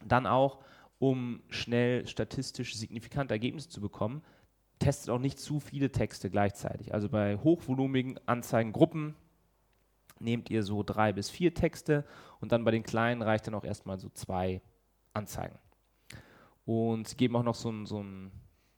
[0.05, 0.59] Dann auch,
[0.99, 4.23] um schnell statistisch signifikante Ergebnisse zu bekommen,
[4.79, 6.93] testet auch nicht zu viele Texte gleichzeitig.
[6.93, 9.15] Also bei hochvolumigen Anzeigengruppen
[10.21, 12.05] nehmt ihr so drei bis vier Texte
[12.41, 14.61] und dann bei den kleinen reicht dann auch erstmal so zwei
[15.13, 15.59] Anzeigen.
[16.65, 18.33] Und sie geben auch noch so einen so einen,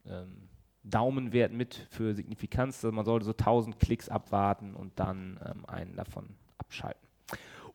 [0.07, 0.49] ähm,
[0.91, 2.84] Daumenwert mit für Signifikanz.
[2.84, 7.07] Also man sollte so 1000 Klicks abwarten und dann ähm, einen davon abschalten.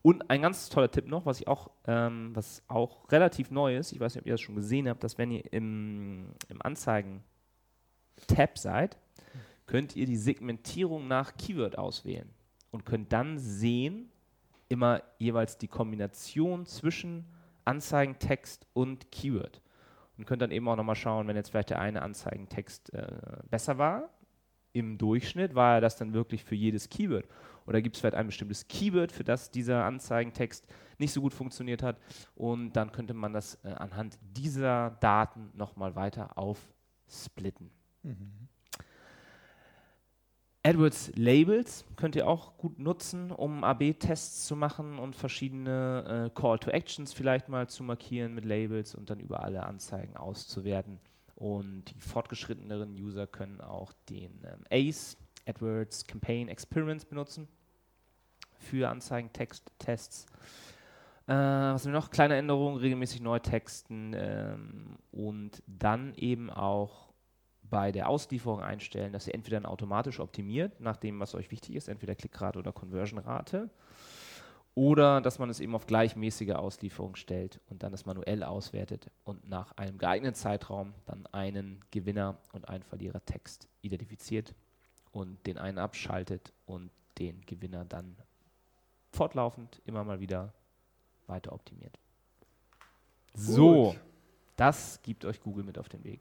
[0.02, 3.92] Und ein ganz toller Tipp noch, was ich auch, ähm, was auch relativ neu ist,
[3.92, 8.58] ich weiß nicht, ob ihr das schon gesehen habt, dass wenn ihr im, im Anzeigen-Tab
[8.58, 8.98] seid,
[9.66, 12.28] könnt ihr die Segmentierung nach Keyword auswählen
[12.72, 14.10] und könnt dann sehen,
[14.68, 17.26] immer jeweils die Kombination zwischen
[17.64, 19.60] Anzeigentext und Keyword.
[20.22, 23.08] Und könnt dann eben auch nochmal schauen, wenn jetzt vielleicht der eine Anzeigentext äh,
[23.50, 24.08] besser war,
[24.72, 27.26] im Durchschnitt war er das dann wirklich für jedes Keyword.
[27.66, 30.64] Oder gibt es vielleicht ein bestimmtes Keyword, für das dieser Anzeigentext
[30.98, 31.98] nicht so gut funktioniert hat.
[32.36, 37.72] Und dann könnte man das äh, anhand dieser Daten nochmal weiter aufsplitten.
[40.64, 46.58] AdWords Labels könnt ihr auch gut nutzen, um AB-Tests zu machen und verschiedene äh, Call
[46.60, 51.00] to Actions vielleicht mal zu markieren mit Labels und dann über alle Anzeigen auszuwerten.
[51.34, 55.16] Und die fortgeschritteneren User können auch den ähm, ACE,
[55.48, 57.48] AdWords Campaign Experiments benutzen
[58.58, 60.26] für Anzeigentext-Tests.
[61.26, 62.10] Äh, was haben wir noch?
[62.10, 67.11] Kleine Änderungen, regelmäßig neu texten ähm, und dann eben auch
[67.72, 71.74] bei der Auslieferung einstellen, dass ihr entweder dann automatisch optimiert, nach dem, was euch wichtig
[71.74, 73.70] ist, entweder Klickrate oder Conversion-Rate,
[74.74, 79.48] oder dass man es eben auf gleichmäßige Auslieferung stellt und dann das manuell auswertet und
[79.48, 84.54] nach einem geeigneten Zeitraum dann einen Gewinner und einen Verlierertext identifiziert
[85.10, 88.16] und den einen abschaltet und den Gewinner dann
[89.12, 90.52] fortlaufend immer mal wieder
[91.26, 91.98] weiter optimiert.
[93.32, 93.96] So,
[94.56, 96.20] das gibt euch Google mit auf den Weg.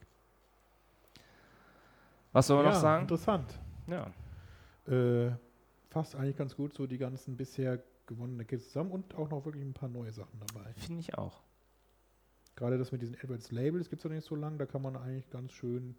[2.31, 3.01] Was soll man ja, noch sagen?
[3.03, 3.59] Interessant.
[3.87, 4.11] Ja.
[4.87, 5.31] Äh,
[5.89, 9.63] fasst eigentlich ganz gut so die ganzen bisher gewonnenen Kits zusammen und auch noch wirklich
[9.63, 10.73] ein paar neue Sachen dabei.
[10.75, 11.41] Finde ich auch.
[12.55, 14.95] Gerade das mit diesen AdWords Labels gibt es noch nicht so lange, da kann man
[14.95, 15.95] eigentlich ganz schön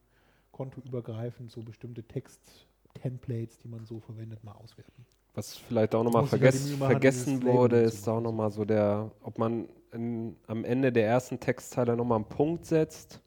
[0.51, 5.07] kontoübergreifend so bestimmte Text-Templates, die man so verwendet, mal auswerten.
[5.35, 6.39] Was vielleicht auch nochmal ja machen,
[6.79, 11.97] vergessen wurde, ist auch nochmal so der, ob man in, am Ende der ersten Textzeile
[11.97, 13.23] nochmal einen Punkt setzt,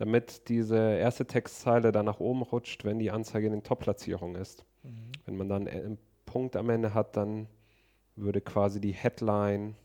[0.00, 4.64] damit diese erste Textzeile dann nach oben rutscht, wenn die Anzeige in den Top-Platzierungen ist.
[4.82, 5.12] Mhm.
[5.26, 7.48] Wenn man dann einen Punkt am Ende hat, dann
[8.16, 9.76] würde quasi die Headline,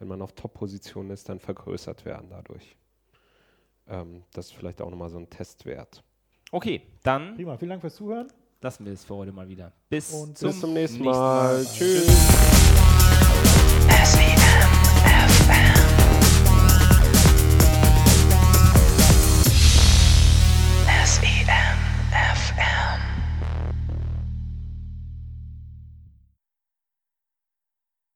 [0.00, 2.76] wenn man auf Top-Position ist, dann vergrößert werden dadurch.
[3.86, 6.02] Ähm, das ist vielleicht auch nochmal so ein Testwert.
[6.50, 8.32] Okay, dann Prima, vielen Dank fürs Zuhören.
[8.60, 9.72] lassen wir es für heute mal wieder.
[9.88, 11.64] Bis, Und Bis zum nächsten Mal.
[11.64, 12.04] Tschüss.
[12.04, 12.81] Tschüss.